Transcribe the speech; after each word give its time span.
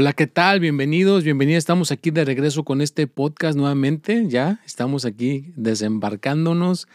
Hola, 0.00 0.14
¿qué 0.14 0.26
tal? 0.26 0.60
Bienvenidos, 0.60 1.24
bienvenidos. 1.24 1.58
Estamos 1.58 1.92
aquí 1.92 2.10
de 2.10 2.24
regreso 2.24 2.64
con 2.64 2.80
este 2.80 3.06
podcast 3.06 3.54
nuevamente. 3.54 4.24
Ya 4.28 4.58
estamos 4.64 5.04
aquí 5.04 5.52
desembarcándonos. 5.56 6.88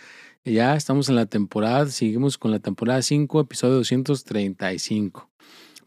Ya 0.44 0.76
estamos 0.76 1.08
en 1.10 1.14
la 1.14 1.28
temporada, 1.28 1.86
seguimos 1.86 2.40
con 2.40 2.50
la 2.50 2.58
temporada 2.58 3.04
5, 3.04 3.42
episodio 3.42 3.76
235. 3.76 5.30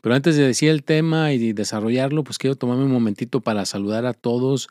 Pero 0.01 0.15
antes 0.15 0.37
de 0.37 0.47
decir 0.47 0.69
el 0.69 0.85
tema 0.85 1.33
y 1.33 1.53
desarrollarlo, 1.53 2.23
pues 2.23 2.39
quiero 2.39 2.55
tomarme 2.55 2.85
un 2.85 2.93
momentito 2.93 3.41
para 3.41 3.67
saludar 3.67 4.07
a 4.07 4.15
todos. 4.15 4.69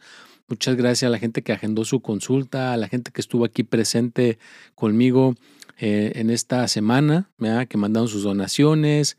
Muchas 0.48 0.78
gracias 0.78 1.10
a 1.10 1.12
la 1.12 1.20
gente 1.20 1.42
que 1.42 1.52
agendó 1.52 1.84
su 1.84 2.00
consulta, 2.00 2.72
a 2.72 2.78
la 2.78 2.88
gente 2.88 3.12
que 3.12 3.20
estuvo 3.20 3.44
aquí 3.44 3.64
presente 3.64 4.40
conmigo 4.74 5.36
eh, 5.80 6.14
en 6.16 6.30
esta 6.30 6.66
semana, 6.70 7.30
que 7.68 7.78
mandaron 7.78 8.08
sus 8.08 8.24
donaciones, 8.24 9.18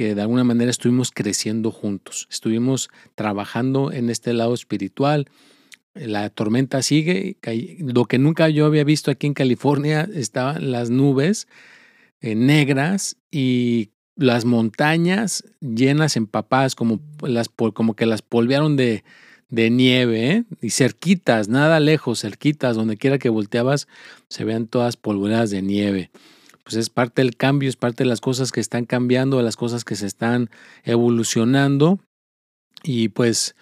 que 0.00 0.14
de 0.14 0.22
alguna 0.22 0.44
manera 0.44 0.70
estuvimos 0.70 1.10
creciendo 1.10 1.70
juntos, 1.70 2.26
estuvimos 2.30 2.88
trabajando 3.16 3.92
en 3.92 4.08
este 4.08 4.32
lado 4.32 4.54
espiritual. 4.54 5.28
La 5.92 6.30
tormenta 6.30 6.80
sigue, 6.80 7.36
lo 7.80 8.06
que 8.06 8.18
nunca 8.18 8.48
yo 8.48 8.64
había 8.64 8.82
visto 8.82 9.10
aquí 9.10 9.26
en 9.26 9.34
California 9.34 10.08
estaban 10.14 10.72
las 10.72 10.88
nubes 10.88 11.48
eh, 12.22 12.34
negras 12.34 13.18
y 13.30 13.90
las 14.16 14.46
montañas 14.46 15.44
llenas 15.60 16.16
empapadas, 16.16 16.74
como, 16.74 17.02
las, 17.20 17.50
como 17.50 17.94
que 17.94 18.06
las 18.06 18.22
polvearon 18.22 18.76
de, 18.76 19.04
de 19.50 19.68
nieve, 19.68 20.30
¿eh? 20.30 20.44
y 20.62 20.70
cerquitas, 20.70 21.50
nada 21.50 21.78
lejos, 21.78 22.20
cerquitas, 22.20 22.74
donde 22.74 22.96
quiera 22.96 23.18
que 23.18 23.28
volteabas, 23.28 23.86
se 24.28 24.44
vean 24.44 24.66
todas 24.66 24.96
polvoreadas 24.96 25.50
de 25.50 25.60
nieve 25.60 26.10
pues 26.70 26.78
es 26.78 26.90
parte 26.90 27.22
del 27.22 27.36
cambio, 27.36 27.68
es 27.68 27.74
parte 27.74 28.04
de 28.04 28.08
las 28.08 28.20
cosas 28.20 28.52
que 28.52 28.60
están 28.60 28.84
cambiando, 28.84 29.38
de 29.38 29.42
las 29.42 29.56
cosas 29.56 29.84
que 29.84 29.96
se 29.96 30.06
están 30.06 30.50
evolucionando. 30.84 31.98
Y 32.84 33.08
pues 33.08 33.56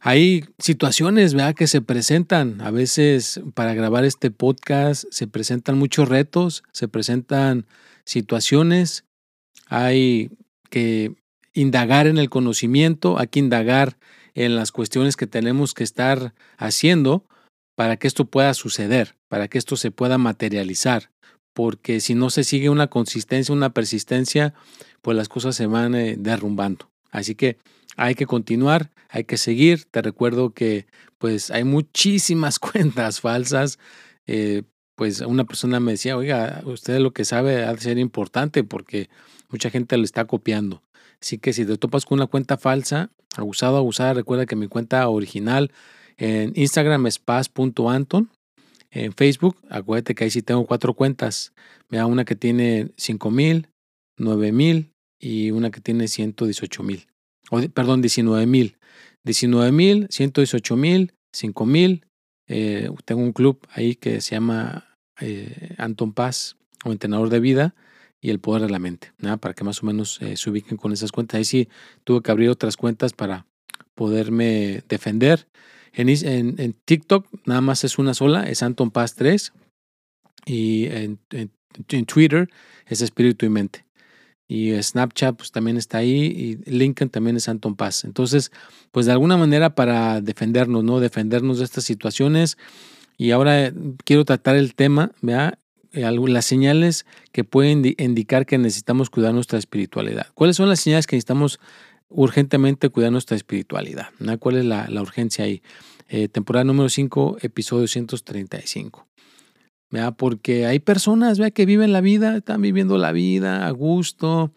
hay 0.00 0.46
situaciones 0.58 1.34
¿verdad? 1.34 1.54
que 1.54 1.66
se 1.66 1.82
presentan. 1.82 2.62
A 2.62 2.70
veces 2.70 3.42
para 3.52 3.74
grabar 3.74 4.06
este 4.06 4.30
podcast 4.30 5.04
se 5.10 5.26
presentan 5.26 5.76
muchos 5.76 6.08
retos, 6.08 6.62
se 6.72 6.88
presentan 6.88 7.66
situaciones. 8.06 9.04
Hay 9.66 10.30
que 10.70 11.14
indagar 11.52 12.06
en 12.06 12.16
el 12.16 12.30
conocimiento, 12.30 13.18
hay 13.18 13.28
que 13.28 13.40
indagar 13.40 13.98
en 14.32 14.56
las 14.56 14.72
cuestiones 14.72 15.16
que 15.16 15.26
tenemos 15.26 15.74
que 15.74 15.84
estar 15.84 16.32
haciendo 16.56 17.26
para 17.76 17.98
que 17.98 18.06
esto 18.06 18.24
pueda 18.24 18.54
suceder, 18.54 19.16
para 19.28 19.46
que 19.48 19.58
esto 19.58 19.76
se 19.76 19.90
pueda 19.90 20.16
materializar 20.16 21.10
porque 21.60 22.00
si 22.00 22.14
no 22.14 22.30
se 22.30 22.42
sigue 22.42 22.70
una 22.70 22.86
consistencia, 22.86 23.54
una 23.54 23.68
persistencia, 23.68 24.54
pues 25.02 25.14
las 25.14 25.28
cosas 25.28 25.54
se 25.54 25.66
van 25.66 25.94
eh, 25.94 26.16
derrumbando. 26.18 26.90
Así 27.10 27.34
que 27.34 27.58
hay 27.98 28.14
que 28.14 28.24
continuar, 28.24 28.92
hay 29.10 29.24
que 29.24 29.36
seguir. 29.36 29.84
Te 29.84 30.00
recuerdo 30.00 30.54
que 30.54 30.86
pues 31.18 31.50
hay 31.50 31.64
muchísimas 31.64 32.58
cuentas 32.58 33.20
falsas. 33.20 33.78
Eh, 34.26 34.62
pues 34.94 35.20
una 35.20 35.44
persona 35.44 35.80
me 35.80 35.92
decía, 35.92 36.16
oiga, 36.16 36.62
usted 36.64 36.98
lo 36.98 37.12
que 37.12 37.26
sabe 37.26 37.62
ha 37.66 37.74
de 37.74 37.80
ser 37.82 37.98
importante 37.98 38.64
porque 38.64 39.10
mucha 39.50 39.68
gente 39.68 39.98
lo 39.98 40.04
está 40.04 40.24
copiando. 40.24 40.82
Así 41.20 41.36
que 41.36 41.52
si 41.52 41.66
te 41.66 41.76
topas 41.76 42.06
con 42.06 42.20
una 42.20 42.26
cuenta 42.26 42.56
falsa, 42.56 43.10
abusado, 43.36 43.76
abusada, 43.76 44.14
recuerda 44.14 44.46
que 44.46 44.56
mi 44.56 44.66
cuenta 44.66 45.06
original 45.10 45.72
en 46.16 46.54
Instagram 46.56 47.06
es 47.06 47.18
paz.anton 47.18 48.30
en 48.90 49.12
Facebook, 49.12 49.56
acuérdate 49.68 50.14
que 50.14 50.24
ahí 50.24 50.30
sí 50.30 50.42
tengo 50.42 50.66
cuatro 50.66 50.94
cuentas. 50.94 51.52
da 51.88 52.06
una 52.06 52.24
que 52.24 52.34
tiene 52.34 52.90
5 52.96 53.30
mil, 53.30 53.68
9 54.16 54.52
mil 54.52 54.92
y 55.18 55.50
una 55.52 55.70
que 55.70 55.80
tiene 55.80 56.08
118 56.08 56.82
mil. 56.82 57.06
Perdón, 57.72 58.02
19 58.02 58.46
mil. 58.46 58.76
19 59.24 59.70
mil, 59.72 60.06
118 60.10 60.76
mil, 60.76 61.14
5 61.32 61.66
mil. 61.66 62.06
Eh, 62.48 62.90
tengo 63.04 63.22
un 63.22 63.32
club 63.32 63.60
ahí 63.72 63.94
que 63.94 64.20
se 64.20 64.34
llama 64.34 64.96
eh, 65.20 65.74
Anton 65.78 66.12
Paz 66.12 66.56
o 66.84 66.90
Entrenador 66.90 67.28
de 67.28 67.38
Vida 67.38 67.74
y 68.20 68.30
el 68.30 68.40
Poder 68.40 68.62
de 68.62 68.70
la 68.70 68.78
Mente. 68.80 69.12
Para 69.40 69.54
que 69.54 69.62
más 69.62 69.82
o 69.82 69.86
menos 69.86 70.20
eh, 70.20 70.36
se 70.36 70.50
ubiquen 70.50 70.76
con 70.76 70.92
esas 70.92 71.12
cuentas. 71.12 71.38
Ahí 71.38 71.44
sí 71.44 71.68
tuve 72.02 72.22
que 72.22 72.30
abrir 72.30 72.48
otras 72.48 72.76
cuentas 72.76 73.12
para 73.12 73.46
poderme 73.94 74.82
defender 74.88 75.46
en, 75.92 76.76
TikTok 76.84 77.26
nada 77.46 77.60
más 77.60 77.84
es 77.84 77.98
una 77.98 78.14
sola, 78.14 78.48
es 78.48 78.62
Anton 78.62 78.90
Paz 78.90 79.14
3. 79.14 79.52
Y 80.46 80.86
en, 80.86 81.18
Twitter 82.06 82.48
es 82.86 83.02
Espíritu 83.02 83.46
y 83.46 83.48
Mente. 83.48 83.84
Y 84.48 84.72
Snapchat 84.82 85.36
pues 85.36 85.52
también 85.52 85.76
está 85.76 85.98
ahí 85.98 86.24
y 86.64 86.70
LinkedIn 86.70 87.10
también 87.10 87.36
es 87.36 87.48
Anton 87.48 87.76
Paz. 87.76 88.04
Entonces, 88.04 88.50
pues 88.90 89.06
de 89.06 89.12
alguna 89.12 89.36
manera 89.36 89.76
para 89.76 90.20
defendernos, 90.20 90.82
¿no? 90.82 90.98
Defendernos 90.98 91.58
de 91.58 91.64
estas 91.64 91.84
situaciones. 91.84 92.58
Y 93.16 93.30
ahora 93.30 93.72
quiero 94.04 94.24
tratar 94.24 94.56
el 94.56 94.74
tema, 94.74 95.12
¿vea? 95.20 95.58
Eh, 95.92 96.08
las 96.28 96.46
señales 96.46 97.04
que 97.32 97.42
pueden 97.42 97.84
indicar 97.98 98.46
que 98.46 98.58
necesitamos 98.58 99.10
cuidar 99.10 99.34
nuestra 99.34 99.58
espiritualidad. 99.58 100.28
¿Cuáles 100.34 100.56
son 100.56 100.68
las 100.68 100.80
señales 100.80 101.06
que 101.06 101.16
necesitamos 101.16 101.58
urgentemente 102.10 102.90
cuidar 102.90 103.12
nuestra 103.12 103.36
espiritualidad. 103.36 104.08
¿Cuál 104.38 104.56
es 104.56 104.64
la, 104.64 105.00
urgencia 105.00 105.44
ahí? 105.44 105.62
Eh, 106.08 106.28
temporada 106.28 106.64
número 106.64 106.88
5, 106.88 107.38
episodio 107.40 107.86
135. 107.86 109.06
Porque 110.16 110.66
hay 110.66 110.78
personas 110.78 111.40
que 111.52 111.66
viven 111.66 111.92
la 111.92 112.00
vida, 112.00 112.36
están 112.36 112.62
viviendo 112.62 112.98
la 112.98 113.12
vida 113.12 113.66
a 113.66 113.70
gusto, 113.70 114.52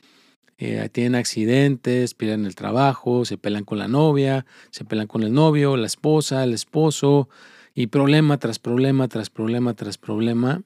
eh, 0.57 0.89
tienen 0.91 1.15
accidentes, 1.15 2.13
pierden 2.13 2.45
el 2.45 2.55
trabajo, 2.55 3.25
se 3.25 3.37
pelan 3.37 3.63
con 3.63 3.79
la 3.79 3.87
novia, 3.87 4.45
se 4.69 4.85
pelan 4.85 5.07
con 5.07 5.23
el 5.23 5.33
novio, 5.33 5.75
la 5.75 5.87
esposa, 5.87 6.43
el 6.43 6.53
esposo, 6.53 7.29
y 7.73 7.87
problema 7.87 8.37
tras 8.37 8.59
problema, 8.59 9.07
tras 9.07 9.29
problema, 9.29 9.73
tras 9.73 9.97
problema, 9.97 10.61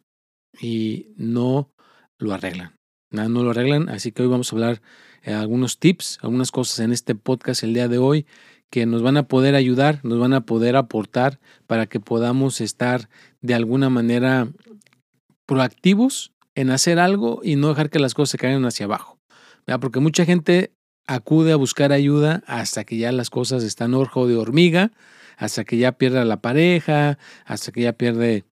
y 0.60 1.14
no 1.16 1.72
lo 2.18 2.34
arreglan. 2.34 2.77
No, 3.10 3.30
lo 3.30 3.52
arreglan, 3.52 3.88
así 3.88 4.12
que 4.12 4.22
hoy 4.22 4.28
vamos 4.28 4.52
a 4.52 4.56
hablar 4.56 4.82
eh, 5.24 5.34
algunos 5.34 5.80
tips, 5.80 6.20
algunas 6.22 6.52
cosas 6.52 6.80
en 6.80 6.92
este 6.92 7.16
podcast 7.16 7.64
el 7.64 7.74
día 7.74 7.88
de 7.88 8.00
hoy 8.00 8.26
que 8.70 8.86
nos 8.86 9.02
van 9.02 9.16
a 9.16 9.30
poder 9.30 9.56
ayudar, 9.56 10.02
nos 10.04 10.20
van 10.20 10.34
a 10.34 10.42
poder 10.42 10.76
aportar 10.76 11.40
para 11.68 11.86
que 11.86 12.02
podamos 12.02 12.60
estar 12.60 13.08
de 13.42 13.54
alguna 13.54 13.90
manera 13.90 14.50
proactivos 15.46 16.34
en 16.54 16.70
hacer 16.70 17.00
algo 17.00 17.40
y 17.44 17.56
no 17.56 17.70
dejar 17.70 17.90
que 17.90 18.00
las 18.00 18.14
cosas 18.14 18.32
se 18.32 18.38
caigan 18.38 18.66
hacia 18.66 18.88
abajo. 18.88 19.18
Porque 19.80 20.02
mucha 20.02 20.26
gente 20.26 20.74
acude 21.08 21.54
a 21.54 21.56
buscar 21.56 21.94
ayuda 21.94 22.44
hasta 22.46 22.84
que 22.84 22.98
ya 22.98 23.14
las 23.14 23.30
cosas 23.30 23.64
están 23.64 23.94
ojo 23.94 24.28
de 24.28 24.36
hormiga, 24.36 24.92
hasta 25.38 25.64
que 25.64 25.78
ya 25.78 25.94
pierde 25.94 26.26
la 26.26 26.42
pareja, 26.42 27.18
hasta 27.46 27.72
que 27.72 27.84
ya 27.84 27.94
pierde 27.94 28.44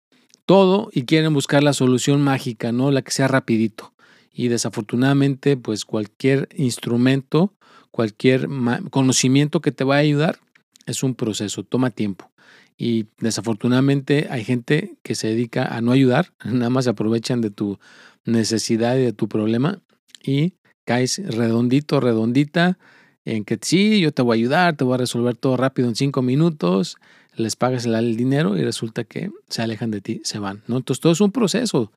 todo 0.46 0.90
y 0.94 1.04
quieren 1.04 1.34
buscar 1.34 1.62
la 1.62 1.74
solución 1.74 2.22
mágica, 2.22 2.72
¿no? 2.72 2.92
La 2.92 3.02
que 3.02 3.12
sea 3.12 3.28
rapidito 3.28 3.95
y 4.36 4.50
desafortunadamente 4.50 5.56
pues 5.56 5.86
cualquier 5.86 6.50
instrumento, 6.56 7.54
cualquier 7.90 8.50
conocimiento 8.92 9.62
que 9.62 9.72
te 9.72 9.86
va 9.86 9.96
a 9.96 10.00
ayudar 10.00 10.40
es 10.86 11.02
un 11.04 11.16
proceso, 11.16 11.64
toma 11.64 11.90
tiempo. 11.90 12.30
Y 12.78 13.08
desafortunadamente 13.20 14.28
hay 14.30 14.44
gente 14.44 14.98
que 15.02 15.16
se 15.16 15.30
dedica 15.30 15.64
a 15.66 15.80
no 15.80 15.94
ayudar, 15.94 16.34
nada 16.46 16.70
más 16.70 16.88
aprovechan 16.88 17.40
de 17.40 17.50
tu 17.50 17.80
necesidad 18.26 18.98
y 18.98 19.04
de 19.04 19.14
tu 19.14 19.30
problema 19.30 19.82
y 20.22 20.56
caes 20.84 21.22
redondito, 21.26 22.02
redondita 22.02 22.78
en 23.24 23.46
que 23.46 23.58
sí, 23.62 24.02
yo 24.02 24.12
te 24.12 24.22
voy 24.22 24.38
a 24.38 24.40
ayudar, 24.40 24.76
te 24.76 24.84
voy 24.84 24.96
a 24.96 24.98
resolver 24.98 25.36
todo 25.38 25.56
rápido 25.56 25.88
en 25.88 25.96
cinco 25.96 26.22
minutos, 26.22 26.98
les 27.36 27.56
pagas 27.56 27.86
el, 27.86 28.18
dinero 28.18 28.58
y 28.58 28.64
resulta 28.64 29.04
que 29.04 29.32
se 29.50 29.62
alejan 29.62 29.92
de 29.92 30.02
ti, 30.02 30.22
se 30.24 30.40
van. 30.40 30.64
¿no? 30.68 30.78
Entonces 30.78 31.02
todo 31.02 31.14
es 31.14 31.22
un 31.22 31.32
proceso 31.32 31.92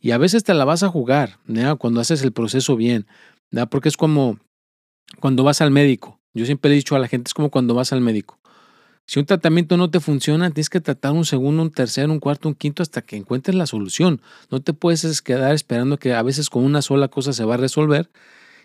y 0.00 0.12
a 0.12 0.18
veces 0.18 0.44
te 0.44 0.54
la 0.54 0.64
vas 0.64 0.82
a 0.82 0.88
jugar 0.88 1.38
cuando 1.78 2.00
haces 2.00 2.22
el 2.22 2.32
proceso 2.32 2.76
bien, 2.76 3.06
porque 3.70 3.88
es 3.88 3.96
como 3.96 4.38
cuando 5.20 5.44
vas 5.44 5.60
al 5.60 5.70
médico. 5.70 6.20
Yo 6.34 6.46
siempre 6.46 6.72
he 6.72 6.74
dicho 6.74 6.96
a 6.96 6.98
la 6.98 7.08
gente, 7.08 7.28
es 7.28 7.34
como 7.34 7.50
cuando 7.50 7.74
vas 7.74 7.92
al 7.92 8.00
médico. 8.00 8.38
Si 9.06 9.20
un 9.20 9.26
tratamiento 9.26 9.76
no 9.76 9.90
te 9.90 10.00
funciona, 10.00 10.50
tienes 10.50 10.70
que 10.70 10.80
tratar 10.80 11.12
un 11.12 11.26
segundo, 11.26 11.62
un 11.62 11.70
tercero, 11.70 12.10
un 12.10 12.20
cuarto, 12.20 12.48
un 12.48 12.54
quinto 12.54 12.82
hasta 12.82 13.02
que 13.02 13.16
encuentres 13.16 13.54
la 13.54 13.66
solución. 13.66 14.22
No 14.50 14.60
te 14.60 14.72
puedes 14.72 15.20
quedar 15.20 15.54
esperando 15.54 15.98
que 15.98 16.14
a 16.14 16.22
veces 16.22 16.48
con 16.48 16.64
una 16.64 16.80
sola 16.80 17.08
cosa 17.08 17.34
se 17.34 17.44
va 17.44 17.54
a 17.54 17.58
resolver. 17.58 18.10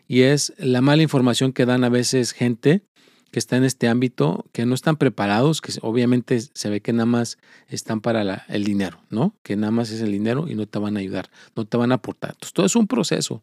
Y 0.08 0.22
es 0.22 0.54
la 0.58 0.82
mala 0.82 1.04
información 1.04 1.52
que 1.52 1.66
dan 1.66 1.84
a 1.84 1.90
veces 1.90 2.32
gente 2.32 2.84
que 3.32 3.40
está 3.40 3.58
en 3.58 3.64
este 3.64 3.88
ámbito, 3.88 4.46
que 4.52 4.66
no 4.66 4.76
están 4.76 4.98
preparados, 4.98 5.62
que 5.62 5.74
obviamente 5.82 6.40
se 6.42 6.70
ve 6.70 6.82
que 6.82 6.94
nada 6.94 7.06
más 7.06 7.38
están 7.68 8.02
para 8.02 8.46
el 8.48 8.64
dinero, 8.64 9.00
¿no? 9.10 9.36
Que 9.44 9.56
nada 9.56 9.72
más 9.72 9.92
es 9.92 10.02
el 10.02 10.12
dinero 10.12 10.48
y 10.48 10.56
no 10.56 10.66
te 10.66 10.80
van 10.80 10.98
a 10.98 11.00
ayudar, 11.00 11.30
no 11.56 11.66
te 11.66 11.78
van 11.78 11.92
a 11.92 11.96
aportar. 11.96 12.32
Entonces, 12.32 12.54
todo 12.54 12.66
es 12.66 12.76
un 12.76 12.88
proceso. 12.88 13.42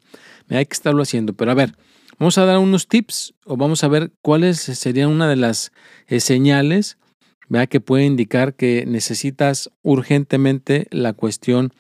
Hay 0.49 0.67
que 0.67 0.75
estarlo 0.75 1.03
haciendo. 1.03 1.33
Pero 1.35 1.51
a 1.51 1.55
ver, 1.55 1.75
Vamos 2.19 2.39
a 2.39 2.47
dar 2.47 2.57
unos 2.59 2.89
tips 2.89 3.35
o 3.45 3.59
vamos 3.59 3.85
a 3.85 3.89
ver 3.89 4.11
cuáles 4.23 4.59
serían 4.59 5.11
una 5.11 5.29
de 5.29 5.37
las 5.37 5.71
eh, 6.07 6.21
señales 6.21 6.97
que 7.69 7.81
puede 7.81 8.05
indicar 8.05 8.55
que 8.55 8.85
necesitas 8.87 9.71
urgentemente 9.83 10.89
la 10.91 11.13
cuestión 11.13 11.73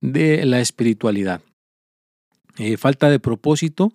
de 0.00 0.44
la 0.44 0.60
espiritualidad. 0.60 1.40
Eh, 2.58 2.76
falta 2.76 3.10
de 3.10 3.18
propósito. 3.18 3.92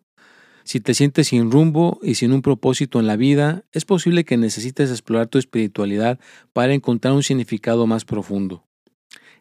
Si 0.63 0.79
te 0.79 0.93
sientes 0.93 1.27
sin 1.27 1.51
rumbo 1.51 1.99
y 2.01 2.15
sin 2.15 2.31
un 2.31 2.41
propósito 2.41 2.99
en 2.99 3.07
la 3.07 3.15
vida, 3.15 3.63
es 3.71 3.85
posible 3.85 4.23
que 4.23 4.37
necesites 4.37 4.89
explorar 4.89 5.27
tu 5.27 5.37
espiritualidad 5.37 6.19
para 6.53 6.73
encontrar 6.73 7.13
un 7.13 7.23
significado 7.23 7.85
más 7.87 8.05
profundo. 8.05 8.63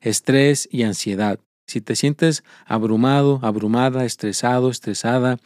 Estrés 0.00 0.68
y 0.70 0.82
ansiedad. 0.82 1.38
Si 1.66 1.80
te 1.80 1.94
sientes 1.94 2.42
abrumado, 2.66 3.38
abrumada, 3.42 4.04
estresado, 4.04 4.68
estresada, 4.68 5.38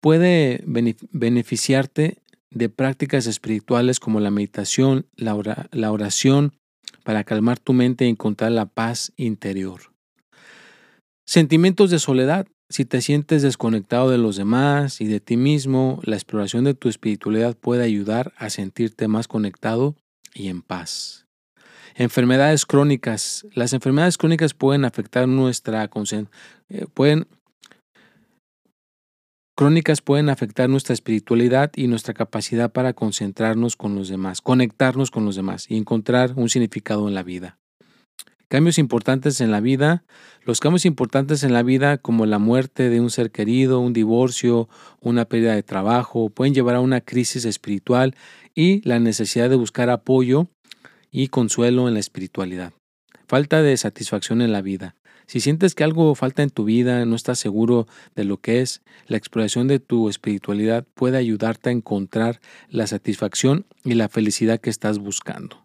puede 0.00 0.62
beneficiarte 0.64 2.18
de 2.50 2.68
prácticas 2.68 3.26
espirituales 3.26 3.98
como 3.98 4.20
la 4.20 4.30
meditación, 4.30 5.06
la, 5.16 5.90
oración, 5.90 6.52
para 7.02 7.24
calmar 7.24 7.58
tu 7.58 7.72
mente 7.72 8.06
y 8.06 8.10
encontrar 8.10 8.52
la 8.52 8.66
paz 8.66 9.12
interior. 9.16 9.93
Sentimientos 11.26 11.90
de 11.90 11.98
soledad. 11.98 12.46
Si 12.68 12.84
te 12.84 13.00
sientes 13.00 13.42
desconectado 13.42 14.10
de 14.10 14.18
los 14.18 14.36
demás 14.36 15.00
y 15.00 15.06
de 15.06 15.20
ti 15.20 15.36
mismo, 15.36 16.00
la 16.04 16.16
exploración 16.16 16.64
de 16.64 16.74
tu 16.74 16.88
espiritualidad 16.88 17.56
puede 17.56 17.84
ayudar 17.84 18.32
a 18.36 18.50
sentirte 18.50 19.08
más 19.08 19.28
conectado 19.28 19.96
y 20.34 20.48
en 20.48 20.60
paz. 20.60 21.26
Enfermedades 21.94 22.66
crónicas. 22.66 23.46
Las 23.54 23.72
enfermedades 23.72 24.18
crónicas 24.18 24.52
pueden 24.52 24.84
afectar 24.84 25.28
nuestra 25.28 25.88
eh, 26.68 26.86
pueden 26.92 27.26
crónicas 29.56 30.00
pueden 30.00 30.28
afectar 30.28 30.68
nuestra 30.68 30.94
espiritualidad 30.94 31.70
y 31.76 31.86
nuestra 31.86 32.12
capacidad 32.12 32.72
para 32.72 32.92
concentrarnos 32.92 33.76
con 33.76 33.94
los 33.94 34.08
demás, 34.08 34.40
conectarnos 34.40 35.10
con 35.10 35.24
los 35.24 35.36
demás 35.36 35.70
y 35.70 35.76
encontrar 35.76 36.32
un 36.34 36.48
significado 36.48 37.06
en 37.08 37.14
la 37.14 37.22
vida. 37.22 37.58
Cambios 38.54 38.78
importantes 38.78 39.40
en 39.40 39.50
la 39.50 39.58
vida. 39.58 40.04
Los 40.44 40.60
cambios 40.60 40.86
importantes 40.86 41.42
en 41.42 41.52
la 41.52 41.64
vida 41.64 41.98
como 41.98 42.24
la 42.24 42.38
muerte 42.38 42.88
de 42.88 43.00
un 43.00 43.10
ser 43.10 43.32
querido, 43.32 43.80
un 43.80 43.92
divorcio, 43.92 44.68
una 45.00 45.24
pérdida 45.24 45.56
de 45.56 45.64
trabajo, 45.64 46.30
pueden 46.30 46.54
llevar 46.54 46.76
a 46.76 46.80
una 46.80 47.00
crisis 47.00 47.46
espiritual 47.46 48.14
y 48.54 48.80
la 48.88 49.00
necesidad 49.00 49.50
de 49.50 49.56
buscar 49.56 49.90
apoyo 49.90 50.46
y 51.10 51.26
consuelo 51.26 51.88
en 51.88 51.94
la 51.94 51.98
espiritualidad. 51.98 52.72
Falta 53.26 53.60
de 53.60 53.76
satisfacción 53.76 54.40
en 54.40 54.52
la 54.52 54.62
vida. 54.62 54.94
Si 55.26 55.40
sientes 55.40 55.74
que 55.74 55.82
algo 55.82 56.14
falta 56.14 56.44
en 56.44 56.50
tu 56.50 56.62
vida, 56.62 57.04
no 57.06 57.16
estás 57.16 57.40
seguro 57.40 57.88
de 58.14 58.22
lo 58.22 58.36
que 58.36 58.60
es, 58.60 58.82
la 59.08 59.16
exploración 59.16 59.66
de 59.66 59.80
tu 59.80 60.08
espiritualidad 60.08 60.86
puede 60.94 61.16
ayudarte 61.16 61.70
a 61.70 61.72
encontrar 61.72 62.40
la 62.68 62.86
satisfacción 62.86 63.66
y 63.82 63.94
la 63.94 64.08
felicidad 64.08 64.60
que 64.60 64.70
estás 64.70 65.00
buscando. 65.00 65.63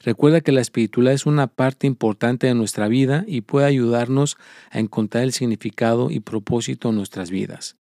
Recuerda 0.00 0.40
que 0.40 0.52
la 0.52 0.60
espiritualidad 0.60 1.14
es 1.14 1.26
una 1.26 1.46
parte 1.46 1.86
importante 1.86 2.46
de 2.46 2.54
nuestra 2.54 2.88
vida 2.88 3.24
y 3.26 3.42
puede 3.42 3.66
ayudarnos 3.66 4.36
a 4.70 4.78
encontrar 4.78 5.24
el 5.24 5.32
significado 5.32 6.10
y 6.10 6.20
propósito 6.20 6.90
en 6.90 6.96
nuestras 6.96 7.30
vidas. 7.30 7.76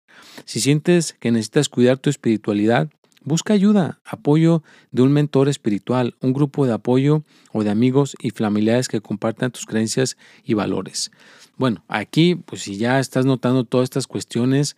Si 0.45 0.61
sientes 0.61 1.15
que 1.19 1.31
necesitas 1.31 1.69
cuidar 1.69 1.99
tu 1.99 2.11
espiritualidad, 2.11 2.91
Busca 3.23 3.53
ayuda, 3.53 4.01
apoyo 4.07 4.62
de 4.93 5.03
un 5.03 5.12
mentor 5.12 5.51
espiritual, 5.51 6.17
un 6.23 6.33
grupo 6.33 6.65
de 6.65 6.73
apoyo 6.73 7.23
o 7.53 7.62
de 7.62 7.69
amigos 7.69 8.17
y 8.19 8.31
familiares 8.31 8.89
que 8.89 9.03
compartan 9.03 9.51
tus 9.51 9.67
creencias 9.67 10.17
y 10.43 10.55
valores. 10.55 11.11
Bueno, 11.59 11.85
aquí, 11.89 12.35
pues 12.35 12.63
si 12.63 12.79
ya 12.79 12.99
estás 12.99 13.27
notando 13.27 13.65
todas 13.65 13.85
estas 13.85 14.06
cuestiones 14.06 14.77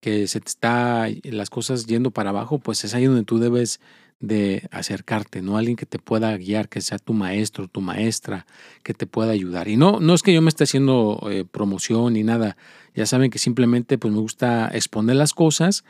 que 0.00 0.28
se 0.28 0.40
te 0.40 0.48
está 0.48 1.08
las 1.24 1.50
cosas 1.50 1.86
yendo 1.86 2.12
para 2.12 2.30
abajo, 2.30 2.60
pues 2.60 2.84
es 2.84 2.94
ahí 2.94 3.06
donde 3.06 3.24
tú 3.24 3.40
debes 3.40 3.80
de 4.18 4.68
acercarte, 4.70 5.42
¿no? 5.42 5.58
Alguien 5.58 5.76
que 5.76 5.86
te 5.86 5.98
pueda 5.98 6.36
guiar, 6.36 6.68
que 6.68 6.80
sea 6.80 6.98
tu 6.98 7.12
maestro, 7.12 7.68
tu 7.68 7.80
maestra, 7.80 8.46
que 8.82 8.94
te 8.94 9.06
pueda 9.06 9.32
ayudar. 9.32 9.68
Y 9.68 9.76
no, 9.76 10.00
no 10.00 10.14
es 10.14 10.22
que 10.22 10.32
yo 10.32 10.40
me 10.42 10.48
esté 10.48 10.64
haciendo 10.64 11.26
eh, 11.30 11.44
promoción 11.44 12.14
ni 12.14 12.22
nada. 12.22 12.56
Ya 12.94 13.06
saben 13.06 13.30
que 13.30 13.38
simplemente 13.38 13.98
pues 13.98 14.12
me 14.12 14.20
gusta 14.20 14.68
exponer 14.72 15.16
las 15.16 15.34
cosas 15.34 15.84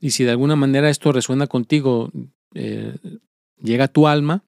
y 0.00 0.10
si 0.10 0.24
de 0.24 0.30
alguna 0.30 0.56
manera 0.56 0.90
esto 0.90 1.12
resuena 1.12 1.46
contigo, 1.46 2.10
eh, 2.54 2.96
llega 3.60 3.84
a 3.84 3.88
tu 3.88 4.06
alma 4.06 4.44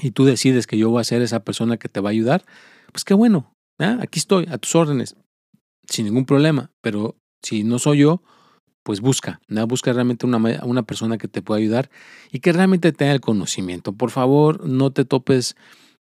y 0.00 0.10
tú 0.10 0.24
decides 0.24 0.66
que 0.66 0.78
yo 0.78 0.90
voy 0.90 1.00
a 1.00 1.04
ser 1.04 1.22
esa 1.22 1.44
persona 1.44 1.76
que 1.76 1.88
te 1.88 2.00
va 2.00 2.08
a 2.08 2.12
ayudar, 2.12 2.44
pues 2.90 3.04
qué 3.04 3.14
bueno, 3.14 3.54
aquí 3.78 4.18
estoy, 4.18 4.46
a 4.50 4.58
tus 4.58 4.74
órdenes, 4.74 5.16
sin 5.88 6.06
ningún 6.06 6.24
problema. 6.24 6.70
Pero 6.80 7.16
si 7.42 7.62
no 7.62 7.78
soy 7.78 7.98
yo, 7.98 8.22
pues 8.84 9.00
busca, 9.00 9.40
busca 9.66 9.92
realmente 9.92 10.26
una, 10.26 10.38
una 10.62 10.82
persona 10.82 11.18
que 11.18 11.26
te 11.26 11.42
pueda 11.42 11.58
ayudar 11.58 11.90
y 12.30 12.38
que 12.38 12.52
realmente 12.52 12.92
tenga 12.92 13.12
el 13.12 13.20
conocimiento. 13.20 13.92
Por 13.92 14.10
favor, 14.10 14.64
no 14.68 14.92
te 14.92 15.04
topes 15.04 15.56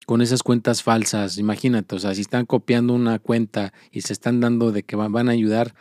con 0.05 0.21
esas 0.21 0.43
cuentas 0.43 0.83
falsas. 0.83 1.39
Imagínate, 1.39 1.95
o 1.95 1.99
sea, 1.99 2.15
si 2.15 2.21
están 2.21 2.45
copiando 2.45 2.93
una 2.93 3.19
cuenta 3.21 3.73
y 3.93 4.03
se 4.03 4.13
están 4.13 4.41
dando 4.41 4.73
de 4.73 4.83
que 4.83 4.97
van 4.97 5.29
a 5.29 5.33
ayudar, 5.33 5.75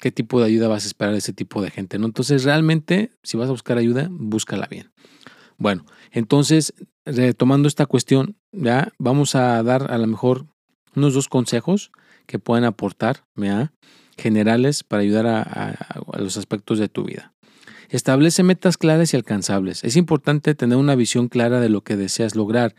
qué 0.00 0.12
tipo 0.12 0.40
de 0.40 0.46
ayuda 0.46 0.68
vas 0.68 0.84
a 0.84 0.86
esperar 0.86 1.12
de 1.12 1.18
ese 1.18 1.32
tipo 1.32 1.60
de 1.60 1.70
gente, 1.70 1.98
¿no? 1.98 2.06
Entonces, 2.06 2.44
realmente, 2.44 3.10
si 3.22 3.36
vas 3.36 3.48
a 3.48 3.52
buscar 3.52 3.76
ayuda, 3.76 4.08
búscala 4.10 4.68
bien. 4.70 4.92
Bueno, 5.58 5.84
entonces, 6.12 6.74
retomando 7.04 7.66
esta 7.66 7.86
cuestión, 7.86 8.36
ya 8.52 8.92
vamos 8.98 9.34
a 9.34 9.62
dar 9.64 9.90
a 9.90 9.98
lo 9.98 10.06
mejor 10.06 10.46
unos 10.94 11.14
dos 11.14 11.28
consejos 11.28 11.90
que 12.26 12.38
pueden 12.38 12.64
aportar, 12.64 13.24
¿ya? 13.34 13.72
Generales 14.16 14.84
para 14.84 15.02
ayudar 15.02 15.26
a, 15.26 16.00
los 16.18 16.36
aspectos 16.36 16.78
de 16.78 16.88
tu 16.88 17.04
vida. 17.04 17.32
Establece 17.88 18.42
metas 18.42 18.76
claras 18.76 19.12
y 19.12 19.16
alcanzables. 19.16 19.84
Es 19.84 19.96
importante 19.96 20.54
tener 20.54 20.76
una 20.76 20.96
visión 20.96 21.28
clara 21.28 21.60
de 21.60 21.68
lo 21.68 21.82
que 21.82 21.96
deseas 21.96 22.34
lograr 22.34 22.74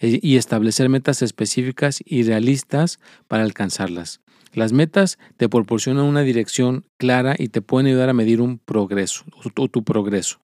eh, 0.00 0.18
y 0.22 0.36
establecer 0.36 0.88
metas 0.88 1.20
específicas 1.22 2.00
y 2.04 2.22
realistas 2.22 2.98
para 3.28 3.42
alcanzarlas. 3.42 4.20
Las 4.54 4.72
metas 4.72 5.18
te 5.36 5.50
proporcionan 5.50 6.04
una 6.04 6.22
dirección 6.22 6.86
clara 6.96 7.34
y 7.38 7.48
te 7.48 7.60
pueden 7.60 7.88
ayudar 7.88 8.08
a 8.08 8.14
medir 8.14 8.40
un 8.40 8.58
progreso 8.58 9.24
o 9.54 9.68
tu 9.68 9.84
progreso. 9.84 10.40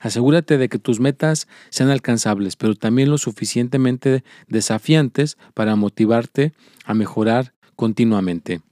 Asegúrate 0.00 0.56
de 0.56 0.68
que 0.70 0.78
tus 0.78 0.98
metas 0.98 1.46
sean 1.68 1.90
alcanzables, 1.90 2.56
pero 2.56 2.74
también 2.74 3.10
lo 3.10 3.18
suficientemente 3.18 4.24
desafiantes 4.48 5.36
para 5.52 5.76
motivarte 5.76 6.52
a 6.84 6.94
mejorar 6.94 7.52
continuamente. 7.76 8.62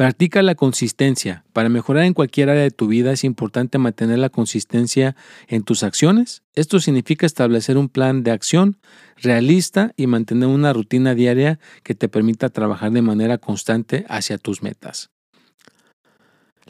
Practica 0.00 0.40
la 0.40 0.54
consistencia. 0.54 1.44
Para 1.52 1.68
mejorar 1.68 2.04
en 2.04 2.14
cualquier 2.14 2.48
área 2.48 2.62
de 2.62 2.70
tu 2.70 2.86
vida 2.86 3.12
es 3.12 3.22
importante 3.22 3.76
mantener 3.76 4.18
la 4.18 4.30
consistencia 4.30 5.14
en 5.46 5.62
tus 5.62 5.82
acciones. 5.82 6.42
Esto 6.54 6.80
significa 6.80 7.26
establecer 7.26 7.76
un 7.76 7.90
plan 7.90 8.22
de 8.22 8.30
acción 8.30 8.78
realista 9.18 9.92
y 9.98 10.06
mantener 10.06 10.48
una 10.48 10.72
rutina 10.72 11.14
diaria 11.14 11.58
que 11.82 11.94
te 11.94 12.08
permita 12.08 12.48
trabajar 12.48 12.92
de 12.92 13.02
manera 13.02 13.36
constante 13.36 14.06
hacia 14.08 14.38
tus 14.38 14.62
metas. 14.62 15.10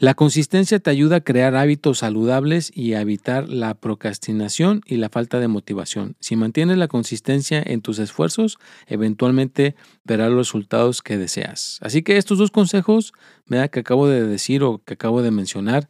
La 0.01 0.15
consistencia 0.15 0.79
te 0.79 0.89
ayuda 0.89 1.17
a 1.17 1.21
crear 1.21 1.55
hábitos 1.55 1.99
saludables 1.99 2.71
y 2.73 2.93
a 2.93 3.01
evitar 3.01 3.47
la 3.47 3.75
procrastinación 3.75 4.81
y 4.87 4.95
la 4.95 5.09
falta 5.09 5.39
de 5.39 5.47
motivación. 5.47 6.15
Si 6.19 6.35
mantienes 6.35 6.79
la 6.79 6.87
consistencia 6.87 7.61
en 7.63 7.81
tus 7.81 7.99
esfuerzos, 7.99 8.57
eventualmente 8.87 9.75
verás 10.03 10.29
los 10.29 10.47
resultados 10.47 11.03
que 11.03 11.19
deseas. 11.19 11.77
Así 11.83 12.01
que 12.01 12.17
estos 12.17 12.39
dos 12.39 12.49
consejos 12.49 13.13
que 13.47 13.79
acabo 13.79 14.07
de 14.07 14.25
decir 14.25 14.63
o 14.63 14.81
que 14.83 14.95
acabo 14.95 15.21
de 15.21 15.29
mencionar, 15.29 15.87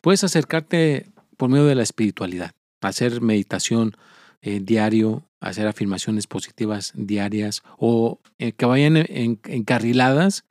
puedes 0.00 0.22
acercarte 0.22 1.06
por 1.36 1.50
medio 1.50 1.64
de 1.64 1.74
la 1.74 1.82
espiritualidad, 1.82 2.52
hacer 2.82 3.20
meditación 3.20 3.96
eh, 4.42 4.60
diario, 4.62 5.24
hacer 5.40 5.66
afirmaciones 5.66 6.28
positivas 6.28 6.92
diarias 6.94 7.64
o 7.78 8.20
eh, 8.38 8.52
que 8.52 8.66
vayan 8.66 8.96
encarriladas 8.96 10.44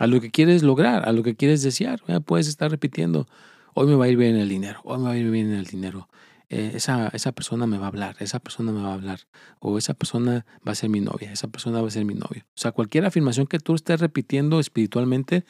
a 0.00 0.06
lo 0.06 0.20
que 0.20 0.30
quieres 0.30 0.62
lograr, 0.62 1.06
a 1.06 1.12
lo 1.12 1.22
que 1.22 1.36
quieres 1.36 1.62
desear. 1.62 2.02
Puedes 2.24 2.48
estar 2.48 2.70
repitiendo 2.70 3.28
hoy 3.74 3.86
me 3.86 3.94
va 3.94 4.06
a 4.06 4.08
ir 4.08 4.16
bien 4.16 4.36
el 4.36 4.48
dinero, 4.48 4.80
hoy 4.84 4.98
me 4.98 5.04
va 5.04 5.10
a 5.12 5.16
ir 5.16 5.30
bien 5.30 5.52
el 5.52 5.66
dinero. 5.66 6.08
Eh, 6.48 6.72
esa, 6.74 7.08
esa 7.08 7.32
persona 7.32 7.66
me 7.66 7.78
va 7.78 7.84
a 7.84 7.88
hablar, 7.88 8.16
esa 8.18 8.40
persona 8.40 8.72
me 8.72 8.82
va 8.82 8.90
a 8.90 8.94
hablar, 8.94 9.20
o 9.60 9.78
esa 9.78 9.94
persona 9.94 10.44
va 10.66 10.72
a 10.72 10.74
ser 10.74 10.88
mi 10.88 11.00
novia, 11.00 11.30
esa 11.30 11.48
persona 11.48 11.80
va 11.80 11.88
a 11.88 11.90
ser 11.90 12.04
mi 12.04 12.14
novio. 12.14 12.44
O 12.48 12.60
sea, 12.60 12.72
cualquier 12.72 13.04
afirmación 13.04 13.46
que 13.46 13.60
tú 13.60 13.74
estés 13.74 14.00
repitiendo 14.00 14.58
espiritualmente, 14.58 15.44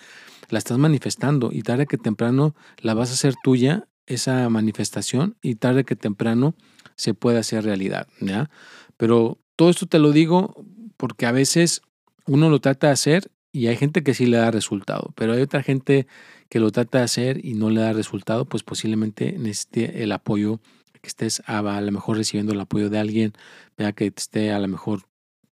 la 0.51 0.59
estás 0.59 0.77
manifestando 0.79 1.51
y 1.53 1.63
tarde 1.63 1.87
que 1.87 1.97
temprano 1.97 2.55
la 2.79 2.95
vas 2.95 3.11
a 3.11 3.15
hacer 3.15 3.35
tuya, 3.43 3.89
esa 4.07 4.49
manifestación, 4.51 5.37
y 5.41 5.55
tarde 5.55 5.85
que 5.85 5.97
temprano 5.97 6.55
se 6.97 7.15
puede 7.15 7.39
hacer 7.39 7.65
realidad. 7.65 8.09
Pero 8.97 9.39
todo 9.57 9.71
esto 9.71 9.87
te 9.87 10.01
lo 10.01 10.11
digo 10.13 10.67
porque 10.97 11.27
a 11.27 11.33
veces 11.33 11.83
uno 12.27 12.51
lo 12.51 12.61
trata 12.61 12.89
de 12.89 12.93
hacer 12.93 13.31
y 13.53 13.67
hay 13.67 13.77
gente 13.77 14.03
que 14.03 14.15
sí 14.15 14.27
le 14.27 14.37
da 14.37 14.51
resultado, 14.51 15.13
pero 15.17 15.33
hay 15.33 15.43
otra 15.43 15.63
gente 15.63 16.07
que 16.49 16.61
lo 16.61 16.71
trata 16.71 16.99
de 16.99 17.05
hacer 17.05 17.45
y 17.45 17.55
no 17.55 17.71
le 17.71 17.81
da 17.81 17.93
resultado, 17.93 18.45
pues 18.45 18.63
posiblemente 18.63 19.33
necesite 19.39 20.03
el 20.03 20.13
apoyo, 20.13 20.61
que 21.01 21.09
estés 21.09 21.43
a, 21.47 21.81
lo 21.81 21.93
mejor 21.93 22.19
recibiendo 22.19 22.53
el 22.53 22.61
apoyo 22.61 22.91
de 22.91 22.99
alguien, 22.99 23.33
vea 23.77 23.93
que 23.93 24.11
te 24.11 24.21
esté 24.21 24.53
a 24.53 24.59
lo 24.59 24.69
mejor 24.69 25.03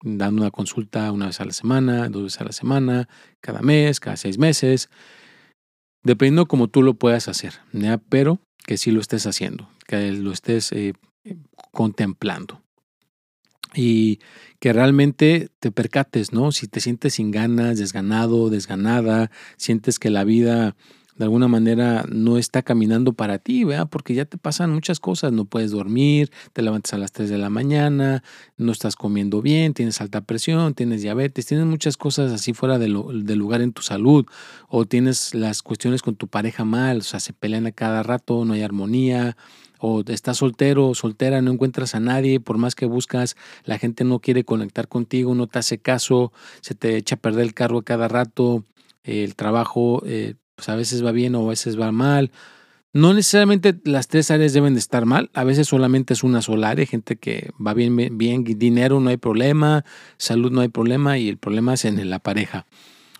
dando 0.01 0.41
una 0.41 0.51
consulta 0.51 1.11
una 1.11 1.27
vez 1.27 1.39
a 1.41 1.45
la 1.45 1.51
semana, 1.51 2.09
dos 2.09 2.23
veces 2.23 2.41
a 2.41 2.45
la 2.45 2.51
semana, 2.51 3.09
cada 3.41 3.61
mes, 3.61 3.99
cada 3.99 4.15
seis 4.15 4.37
meses, 4.37 4.89
dependiendo 6.03 6.47
como 6.47 6.67
tú 6.69 6.81
lo 6.81 6.93
puedas 6.93 7.27
hacer, 7.27 7.53
pero 8.09 8.39
que 8.65 8.77
sí 8.77 8.91
lo 8.91 9.01
estés 9.01 9.27
haciendo, 9.27 9.69
que 9.85 10.11
lo 10.11 10.31
estés 10.31 10.71
eh, 10.71 10.93
contemplando 11.71 12.62
y 13.73 14.19
que 14.59 14.73
realmente 14.73 15.49
te 15.59 15.71
percates, 15.71 16.31
¿no? 16.31 16.51
Si 16.51 16.67
te 16.67 16.79
sientes 16.79 17.15
sin 17.15 17.31
ganas, 17.31 17.77
desganado, 17.77 18.49
desganada, 18.49 19.31
sientes 19.57 19.99
que 19.99 20.09
la 20.09 20.23
vida 20.23 20.75
de 21.15 21.25
alguna 21.25 21.47
manera 21.47 22.05
no 22.09 22.37
está 22.37 22.61
caminando 22.61 23.13
para 23.13 23.39
ti. 23.39 23.65
Porque 23.89 24.13
ya 24.13 24.25
te 24.25 24.37
pasan 24.37 24.71
muchas 24.71 24.99
cosas, 24.99 25.31
no 25.31 25.45
puedes 25.45 25.71
dormir, 25.71 26.31
te 26.53 26.61
levantas 26.61 26.93
a 26.93 26.97
las 26.97 27.11
3 27.11 27.29
de 27.29 27.37
la 27.37 27.49
mañana, 27.49 28.23
no 28.57 28.71
estás 28.71 28.95
comiendo 28.95 29.41
bien, 29.41 29.73
tienes 29.73 30.01
alta 30.01 30.21
presión, 30.21 30.73
tienes 30.73 31.01
diabetes, 31.01 31.45
tienes 31.45 31.65
muchas 31.65 31.97
cosas 31.97 32.31
así 32.31 32.53
fuera 32.53 32.79
de, 32.79 32.87
lugar 32.87 33.61
en 33.61 33.73
tu 33.73 33.81
salud, 33.81 34.25
o 34.67 34.85
tienes 34.85 35.33
las 35.33 35.61
cuestiones 35.61 36.01
con 36.01 36.15
tu 36.15 36.27
pareja 36.27 36.65
mal, 36.65 36.99
o 36.99 37.01
sea, 37.01 37.19
se 37.19 37.33
pelean 37.33 37.67
a 37.67 37.71
cada 37.71 38.03
rato, 38.03 38.45
no 38.45 38.53
hay 38.53 38.61
armonía, 38.61 39.37
o 39.79 40.03
estás 40.07 40.37
soltero 40.37 40.89
o 40.89 40.95
soltera, 40.95 41.41
no 41.41 41.51
encuentras 41.51 41.93
a 41.95 41.99
nadie, 41.99 42.39
por 42.39 42.57
más 42.57 42.73
que 42.75 42.85
buscas, 42.85 43.35
la 43.65 43.77
gente 43.77 44.03
no 44.03 44.19
quiere 44.19 44.45
conectar 44.45 44.87
contigo, 44.87 45.35
no 45.35 45.47
te 45.47 45.59
hace 45.59 45.77
caso, 45.77 46.31
se 46.61 46.73
te 46.73 46.95
echa 46.95 47.15
a 47.15 47.19
perder 47.19 47.43
el 47.43 47.53
carro 47.53 47.79
a 47.79 47.83
cada 47.83 48.07
rato, 48.07 48.63
el 49.03 49.35
trabajo 49.35 50.01
eh, 50.05 50.35
pues 50.55 50.69
a 50.69 50.75
veces 50.75 51.05
va 51.05 51.11
bien 51.11 51.35
o 51.35 51.45
a 51.45 51.49
veces 51.49 51.79
va 51.79 51.91
mal. 51.91 52.31
No 52.93 53.13
necesariamente 53.13 53.75
las 53.85 54.07
tres 54.07 54.29
áreas 54.29 54.53
deben 54.53 54.73
de 54.73 54.79
estar 54.79 55.05
mal, 55.05 55.31
a 55.33 55.43
veces 55.43 55.67
solamente 55.67 56.13
es 56.13 56.23
una 56.23 56.43
sola 56.43 56.69
área, 56.69 56.85
gente 56.85 57.15
que 57.15 57.49
va 57.65 57.73
bien, 57.73 57.95
bien, 58.17 58.43
dinero 58.43 58.99
no 58.99 59.09
hay 59.09 59.17
problema, 59.17 59.83
salud 60.17 60.51
no 60.51 60.61
hay 60.61 60.67
problema 60.67 61.17
y 61.17 61.27
el 61.27 61.37
problema 61.37 61.73
es 61.73 61.85
en 61.85 62.07
la 62.09 62.19
pareja. 62.19 62.67